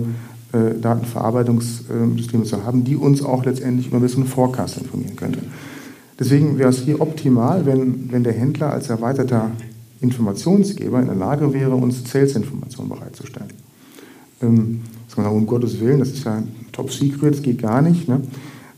äh, 0.53 0.79
Datenverarbeitungssysteme 0.79 2.45
zu 2.45 2.65
haben, 2.65 2.85
die 2.85 2.97
uns 2.97 3.25
auch 3.25 3.45
letztendlich 3.47 3.89
über 3.89 3.97
ein 3.97 4.03
bisschen 4.03 4.27
Forecast 4.27 4.77
informieren 4.77 5.17
könnten. 5.17 5.47
Deswegen 6.19 6.59
wäre 6.59 6.69
es 6.69 6.81
hier 6.81 7.01
optimal, 7.01 7.65
wenn, 7.65 8.13
wenn 8.13 8.25
der 8.25 8.35
Händler 8.35 8.73
als 8.73 8.91
erweiterter 8.91 9.51
Informationsgeber 10.03 11.01
in 11.01 11.07
der 11.07 11.17
Lage 11.17 11.53
wäre, 11.55 11.75
uns 11.75 12.11
Sales-Informationen 12.11 12.91
bereitzustellen. 12.91 13.49
Ähm, 14.43 14.83
sagen, 15.09 15.35
um 15.35 15.47
Gottes 15.47 15.81
Willen, 15.81 16.01
das 16.01 16.11
ist 16.11 16.25
ja 16.25 16.43
top 16.73 16.93
secret, 16.93 17.35
das 17.35 17.43
geht 17.43 17.63
gar 17.63 17.81
nicht. 17.81 18.07
Ne? 18.07 18.21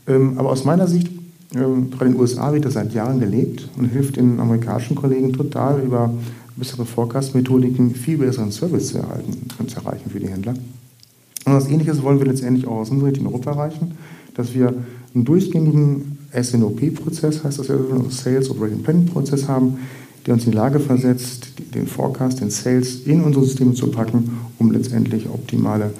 Ähm, 0.07 0.37
aber 0.37 0.51
aus 0.51 0.63
meiner 0.63 0.87
Sicht, 0.87 1.09
gerade 1.53 2.05
in 2.05 2.11
den 2.13 2.19
USA 2.19 2.51
wird 2.51 2.65
das 2.65 2.73
seit 2.73 2.93
Jahren 2.93 3.19
gelebt 3.19 3.69
und 3.77 3.85
hilft 3.85 4.15
den 4.15 4.39
amerikanischen 4.39 4.95
Kollegen 4.95 5.33
total 5.33 5.81
über 5.81 6.13
bessere 6.55 6.85
Forecast-Methodiken 6.85 7.95
viel 7.95 8.17
besseren 8.17 8.51
Service 8.51 8.89
zu 8.89 8.99
erhalten 8.99 9.47
und 9.59 9.69
zu 9.69 9.77
erreichen 9.77 10.09
für 10.09 10.19
die 10.19 10.27
Händler. 10.27 10.53
Und 11.45 11.53
was 11.53 11.67
Ähnliches 11.67 12.01
wollen 12.01 12.19
wir 12.19 12.27
letztendlich 12.27 12.67
auch 12.67 12.77
aus 12.77 12.89
unserer 12.89 13.09
Sicht 13.09 13.21
in 13.21 13.27
Europa 13.27 13.51
erreichen, 13.51 13.91
dass 14.35 14.53
wir 14.53 14.73
einen 15.13 15.25
durchgängigen 15.25 16.17
SNOP-Prozess, 16.39 17.43
heißt 17.43 17.59
das 17.59 17.67
ja, 17.67 17.75
Sales 18.09 18.49
Operating 18.49 18.81
Planning 18.81 19.05
Prozess 19.05 19.47
haben, 19.47 19.77
der 20.25 20.33
uns 20.35 20.45
in 20.45 20.51
die 20.51 20.57
Lage 20.57 20.79
versetzt, 20.79 21.49
den 21.75 21.85
Forecast, 21.85 22.39
den 22.39 22.49
Sales 22.49 23.01
in 23.05 23.23
unsere 23.23 23.45
Systeme 23.45 23.73
zu 23.73 23.87
packen, 23.87 24.37
um 24.57 24.71
letztendlich 24.71 25.27
optimale 25.29 25.91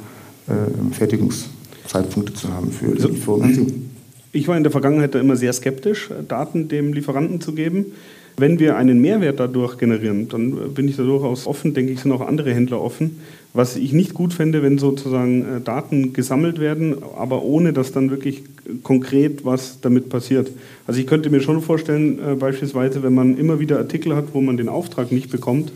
äh, 0.48 0.94
Fertigungszeitpunkte 0.94 2.34
zu 2.34 2.48
haben 2.52 2.72
für 2.72 2.96
die 2.96 3.54
Sie. 3.54 3.93
Ich 4.36 4.48
war 4.48 4.58
in 4.58 4.64
der 4.64 4.72
Vergangenheit 4.72 5.14
da 5.14 5.20
immer 5.20 5.36
sehr 5.36 5.54
skeptisch, 5.54 6.10
Daten 6.28 6.68
dem 6.68 6.92
Lieferanten 6.92 7.40
zu 7.40 7.54
geben. 7.54 7.94
Wenn 8.36 8.58
wir 8.58 8.78
einen 8.78 9.00
Mehrwert 9.00 9.40
dadurch 9.40 9.78
generieren, 9.78 10.28
dann 10.28 10.74
bin 10.74 10.88
ich 10.88 10.96
da 10.96 11.04
durchaus 11.04 11.46
offen, 11.46 11.76
denke 11.76 11.92
ich, 11.92 12.00
sind 12.00 12.12
auch 12.12 12.22
andere 12.22 12.52
Händler 12.52 12.82
offen. 12.82 13.20
Was 13.54 13.76
ich 13.76 13.94
nicht 13.94 14.16
gut 14.16 14.34
fände, 14.34 14.64
wenn 14.64 14.80
sozusagen 14.80 15.42
äh, 15.42 15.62
Daten 15.62 16.14
gesammelt 16.14 16.60
werden, 16.60 16.96
aber 17.16 17.44
ohne 17.44 17.74
dass 17.74 17.92
dann 17.92 18.10
wirklich 18.10 18.42
konkret 18.82 19.46
was 19.46 19.82
damit 19.82 20.10
passiert. 20.10 20.50
Also 20.88 21.00
ich 21.00 21.06
könnte 21.06 21.30
mir 21.30 21.42
schon 21.42 21.62
vorstellen, 21.62 22.18
äh, 22.18 22.34
beispielsweise, 22.34 23.04
wenn 23.04 23.14
man 23.14 23.38
immer 23.38 23.60
wieder 23.60 23.78
Artikel 23.78 24.16
hat, 24.16 24.30
wo 24.34 24.42
man 24.42 24.58
den 24.58 24.68
Auftrag 24.68 25.12
nicht 25.12 25.30
bekommt, 25.30 25.72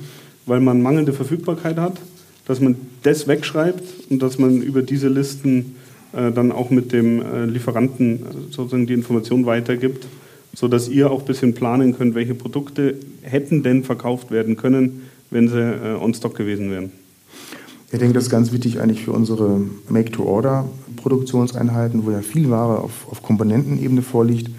weil 0.47 0.61
man 0.61 0.81
mangelnde 0.81 1.13
Verfügbarkeit 1.13 1.77
hat, 1.77 2.01
dass 2.47 2.59
man 2.59 2.75
das 3.03 3.27
wegschreibt 3.27 3.83
und 4.09 4.23
dass 4.23 4.39
man 4.39 4.63
über 4.63 4.81
diese 4.81 5.09
Listen 5.09 5.75
dann 6.13 6.51
auch 6.51 6.69
mit 6.69 6.93
dem 6.93 7.21
Lieferanten 7.47 8.19
sozusagen 8.49 8.87
die 8.87 8.93
Information 8.93 9.45
weitergibt 9.45 10.07
sodass 10.57 10.89
ihr 10.89 11.09
auch 11.11 11.19
ein 11.19 11.25
bisschen 11.25 11.53
planen 11.53 11.95
könnt, 11.95 12.15
welche 12.15 12.33
Produkte 12.33 12.95
hätten 13.21 13.61
denn 13.61 13.83
verkauft 13.83 14.31
werden 14.31 14.57
können, 14.57 15.03
wenn 15.29 15.49
sie 15.49 15.59
äh, 15.59 15.93
on 16.01 16.15
stock 16.15 16.35
gewesen 16.35 16.71
wären. 16.71 16.91
Ich 17.91 17.99
denke, 17.99 18.15
das 18.15 18.23
ist 18.23 18.31
ganz 18.31 18.51
wichtig 18.51 18.81
eigentlich 18.81 19.03
für 19.03 19.11
unsere 19.11 19.61
Make-to-Order-Produktionseinheiten, 19.87 22.07
wo 22.07 22.11
ja 22.11 22.21
viel 22.21 22.49
Ware 22.49 22.79
auf, 22.79 23.07
auf 23.07 23.21
Komponentenebene 23.21 24.01
vorliegt 24.01 24.49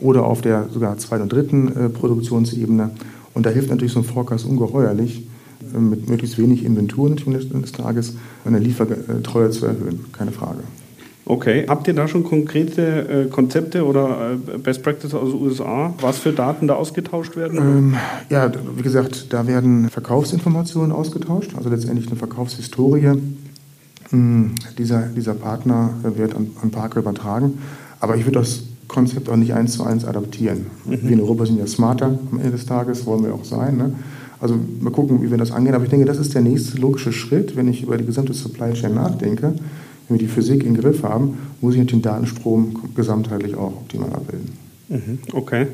oder 0.00 0.24
auf 0.24 0.40
der 0.40 0.70
sogar 0.72 0.96
zweiten 0.96 1.24
und 1.24 1.30
dritten 1.30 1.68
äh, 1.68 1.90
Produktionsebene. 1.90 2.92
Und 3.34 3.44
da 3.44 3.50
hilft 3.50 3.68
natürlich 3.68 3.92
so 3.92 4.00
ein 4.00 4.06
Forecast 4.06 4.46
ungeheuerlich, 4.46 5.26
äh, 5.74 5.78
mit 5.78 6.08
möglichst 6.08 6.38
wenig 6.38 6.64
Inventur 6.64 7.10
des 7.10 7.72
Tages 7.72 8.14
eine 8.46 8.58
Liefertreue 8.58 9.50
zu 9.50 9.66
erhöhen. 9.66 10.06
Keine 10.12 10.32
Frage. 10.32 10.60
Okay, 11.24 11.66
habt 11.68 11.86
ihr 11.86 11.94
da 11.94 12.08
schon 12.08 12.24
konkrete 12.24 13.26
äh, 13.26 13.30
Konzepte 13.30 13.86
oder 13.86 14.32
äh, 14.32 14.58
Best 14.58 14.82
Practice 14.82 15.14
aus 15.14 15.30
den 15.30 15.40
USA, 15.40 15.94
was 16.00 16.18
für 16.18 16.32
Daten 16.32 16.66
da 16.66 16.74
ausgetauscht 16.74 17.36
werden? 17.36 17.58
Ähm, 17.58 17.96
ja, 18.28 18.50
wie 18.76 18.82
gesagt, 18.82 19.32
da 19.32 19.46
werden 19.46 19.88
Verkaufsinformationen 19.88 20.90
ausgetauscht, 20.90 21.52
also 21.56 21.70
letztendlich 21.70 22.08
eine 22.08 22.16
Verkaufshistorie. 22.16 23.12
Hm, 24.10 24.54
dieser, 24.76 25.02
dieser 25.02 25.34
Partner 25.34 25.90
wird 26.02 26.34
an, 26.34 26.50
an 26.60 26.70
Parker 26.70 26.98
übertragen, 26.98 27.58
aber 28.00 28.16
ich 28.16 28.26
würde 28.26 28.40
das 28.40 28.64
Konzept 28.88 29.28
auch 29.28 29.36
nicht 29.36 29.54
eins 29.54 29.74
zu 29.74 29.84
eins 29.84 30.04
adaptieren. 30.04 30.66
Mhm. 30.84 30.98
Wir 31.02 31.12
in 31.12 31.20
Europa 31.20 31.46
sind 31.46 31.58
ja 31.58 31.68
smarter 31.68 32.06
am 32.06 32.38
Ende 32.38 32.50
des 32.50 32.66
Tages, 32.66 33.06
wollen 33.06 33.24
wir 33.24 33.32
auch 33.32 33.44
sein. 33.44 33.76
Ne? 33.76 33.92
Also 34.40 34.56
mal 34.80 34.90
gucken, 34.90 35.22
wie 35.22 35.30
wir 35.30 35.38
das 35.38 35.52
angehen. 35.52 35.74
Aber 35.74 35.84
ich 35.84 35.90
denke, 35.90 36.04
das 36.04 36.18
ist 36.18 36.34
der 36.34 36.42
nächste 36.42 36.78
logische 36.78 37.12
Schritt, 37.12 37.56
wenn 37.56 37.68
ich 37.68 37.84
über 37.84 37.96
die 37.96 38.04
gesamte 38.04 38.34
Supply 38.34 38.72
Chain 38.72 38.96
nachdenke 38.96 39.54
wenn 40.08 40.18
wir 40.18 40.26
die 40.26 40.32
Physik 40.32 40.64
im 40.64 40.76
Griff 40.76 41.02
haben, 41.02 41.38
muss 41.60 41.74
ich 41.74 41.86
den 41.86 42.02
Datenstrom 42.02 42.76
gesamtheitlich 42.94 43.54
auch 43.54 43.72
optimal 43.72 44.12
abbilden. 44.12 44.52
Mhm, 44.88 45.18
okay. 45.32 45.66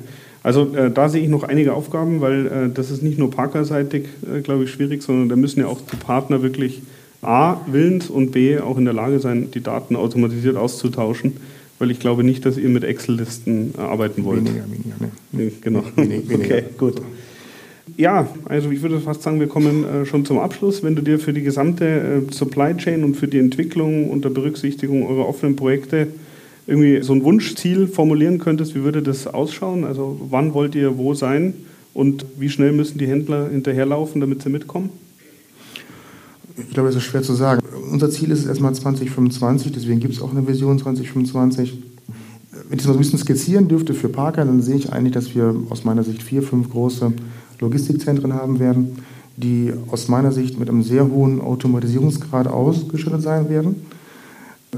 Also 0.43 0.75
äh, 0.75 0.91
da 0.91 1.09
sehe 1.09 1.23
ich 1.23 1.29
noch 1.29 1.43
einige 1.43 1.75
Aufgaben, 1.75 2.21
weil 2.21 2.47
äh, 2.47 2.69
das 2.73 2.91
ist 2.91 3.03
nicht 3.03 3.19
nur 3.19 3.31
Parker-seitig, 3.31 4.05
äh, 4.33 4.41
glaube 4.41 4.65
ich, 4.65 4.71
schwierig, 4.71 5.03
sondern 5.03 5.29
da 5.29 5.37
müssen 5.37 5.61
ja 5.61 5.67
auch 5.67 5.81
die 5.81 5.97
Partner 5.97 6.43
wirklich 6.43 6.83
A, 7.21 7.57
willens 7.67 8.09
und 8.09 8.31
B, 8.31 8.59
auch 8.59 8.79
in 8.79 8.85
der 8.85 8.95
Lage 8.95 9.19
sein, 9.19 9.51
die 9.53 9.61
Daten 9.61 9.97
automatisiert 9.97 10.57
auszutauschen, 10.57 11.35
weil 11.81 11.91
ich 11.91 11.99
glaube 11.99 12.23
nicht, 12.23 12.47
dass 12.47 12.57
ihr 12.57 12.69
mit 12.69 12.85
Excel-Listen 12.85 13.75
äh, 13.77 13.81
arbeiten 13.81 14.25
wollt. 14.25 14.45
Weniger, 14.45 14.65
weniger, 14.71 14.97
ne? 15.33 15.53
Genau. 15.61 15.83
Wenig, 15.97 16.29
weniger. 16.29 16.45
Okay, 16.59 16.65
gut. 16.79 17.03
Ja, 17.97 18.29
also 18.45 18.71
ich 18.71 18.83
würde 18.83 19.01
fast 19.01 19.23
sagen, 19.23 19.41
wir 19.41 19.49
kommen 19.49 19.85
äh, 19.85 20.07
schon 20.07 20.25
zum 20.25 20.39
Abschluss. 20.39 20.83
Wenn 20.83 20.95
du 20.95 21.03
dir 21.03 21.19
für 21.19 21.33
die 21.33 21.43
gesamte 21.43 21.85
äh, 22.29 22.33
Supply 22.33 22.77
Chain 22.77 23.05
und 23.05 23.17
für 23.17 23.29
die 23.29 23.39
Entwicklung 23.39 24.11
unter 24.11 24.31
Berücksichtigung 24.31 25.07
eurer 25.07 25.29
offenen 25.29 25.57
Projekte 25.57 26.09
irgendwie 26.67 27.03
so 27.03 27.15
ein 27.15 27.25
Wunschziel 27.25 27.87
formulieren 27.87 28.39
könntest, 28.39 28.75
wie 28.75 28.85
würde 28.85 29.03
das 29.03 29.27
ausschauen? 29.27 29.85
Also 29.85 30.21
wann 30.31 30.55
wollt 30.55 30.75
ihr 30.75 30.99
wo 30.99 31.15
sein 31.15 31.55
und 31.95 32.27
wie 32.39 32.51
schnell 32.51 32.73
müssen 32.73 32.99
die 32.99 33.07
Händler 33.07 33.49
hinterherlaufen, 33.49 34.21
damit 34.21 34.43
sie 34.43 34.51
mitkommen? 34.51 34.91
Ich 36.57 36.75
glaube, 36.75 36.89
das 36.89 36.97
ist 36.97 37.05
schwer 37.05 37.23
zu 37.23 37.35
sagen. 37.35 37.63
Unser 37.91 38.11
Ziel 38.11 38.31
ist 38.31 38.41
es 38.41 38.47
erstmal 38.47 38.75
2025, 38.75 39.73
deswegen 39.73 40.01
gibt 40.01 40.15
es 40.15 40.21
auch 40.21 40.31
eine 40.31 40.47
Vision 40.47 40.79
2025. 40.79 41.79
Wenn 42.69 42.79
ich 42.79 42.79
das 42.79 42.87
mal 42.87 42.93
ein 42.93 42.99
bisschen 42.99 43.19
skizzieren 43.19 43.69
dürfte 43.69 43.95
für 43.95 44.09
Parker, 44.09 44.45
dann 44.45 44.61
sehe 44.61 44.77
ich 44.77 44.93
eigentlich, 44.93 45.15
dass 45.15 45.35
wir 45.35 45.55
aus 45.71 45.85
meiner 45.85 46.03
Sicht 46.03 46.23
vier, 46.23 46.43
fünf 46.43 46.69
große 46.71 47.13
Logistikzentren 47.61 48.35
haben 48.35 48.59
werden, 48.59 48.99
die 49.37 49.73
aus 49.91 50.09
meiner 50.09 50.33
Sicht 50.33 50.59
mit 50.59 50.69
einem 50.69 50.83
sehr 50.83 51.09
hohen 51.09 51.41
Automatisierungsgrad 51.41 52.49
ausgestattet 52.49 53.23
sein 53.23 53.49
werden, 53.49 53.77
äh, 54.73 54.77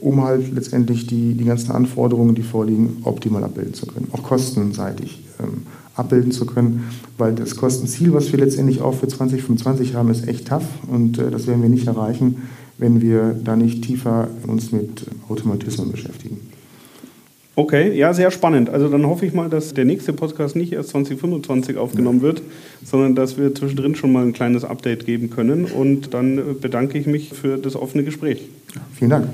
um 0.00 0.22
halt 0.22 0.52
letztendlich 0.52 1.06
die, 1.06 1.34
die 1.34 1.44
ganzen 1.44 1.70
Anforderungen, 1.70 2.34
die 2.34 2.42
vorliegen, 2.42 2.98
optimal 3.04 3.44
abbilden 3.44 3.74
zu 3.74 3.86
können, 3.86 4.08
auch 4.12 4.22
kostenseitig 4.22 5.22
ähm, 5.40 5.62
abbilden 5.94 6.32
zu 6.32 6.46
können, 6.46 6.84
weil 7.18 7.34
das 7.34 7.56
Kostenziel, 7.56 8.12
was 8.12 8.32
wir 8.32 8.40
letztendlich 8.40 8.80
auch 8.80 8.94
für 8.94 9.06
2025 9.06 9.94
haben, 9.94 10.10
ist 10.10 10.26
echt 10.26 10.48
tough 10.48 10.64
und 10.88 11.18
äh, 11.18 11.30
das 11.30 11.46
werden 11.46 11.62
wir 11.62 11.68
nicht 11.68 11.86
erreichen, 11.86 12.42
wenn 12.78 13.00
wir 13.00 13.34
da 13.44 13.54
nicht 13.54 13.84
tiefer 13.84 14.28
uns 14.46 14.72
mit 14.72 15.06
Automatismen 15.28 15.92
beschäftigen. 15.92 16.40
Okay, 17.54 17.96
ja, 17.96 18.14
sehr 18.14 18.30
spannend. 18.30 18.70
Also 18.70 18.88
dann 18.88 19.06
hoffe 19.06 19.26
ich 19.26 19.34
mal, 19.34 19.50
dass 19.50 19.74
der 19.74 19.84
nächste 19.84 20.14
Podcast 20.14 20.56
nicht 20.56 20.72
erst 20.72 20.90
2025 20.90 21.76
aufgenommen 21.76 22.22
wird, 22.22 22.42
sondern 22.82 23.14
dass 23.14 23.36
wir 23.36 23.54
zwischendrin 23.54 23.94
schon 23.94 24.10
mal 24.10 24.24
ein 24.24 24.32
kleines 24.32 24.64
Update 24.64 25.04
geben 25.04 25.28
können. 25.28 25.66
Und 25.66 26.14
dann 26.14 26.58
bedanke 26.60 26.98
ich 26.98 27.06
mich 27.06 27.30
für 27.30 27.58
das 27.58 27.76
offene 27.76 28.04
Gespräch. 28.04 28.48
Vielen 28.94 29.10
Dank. 29.10 29.28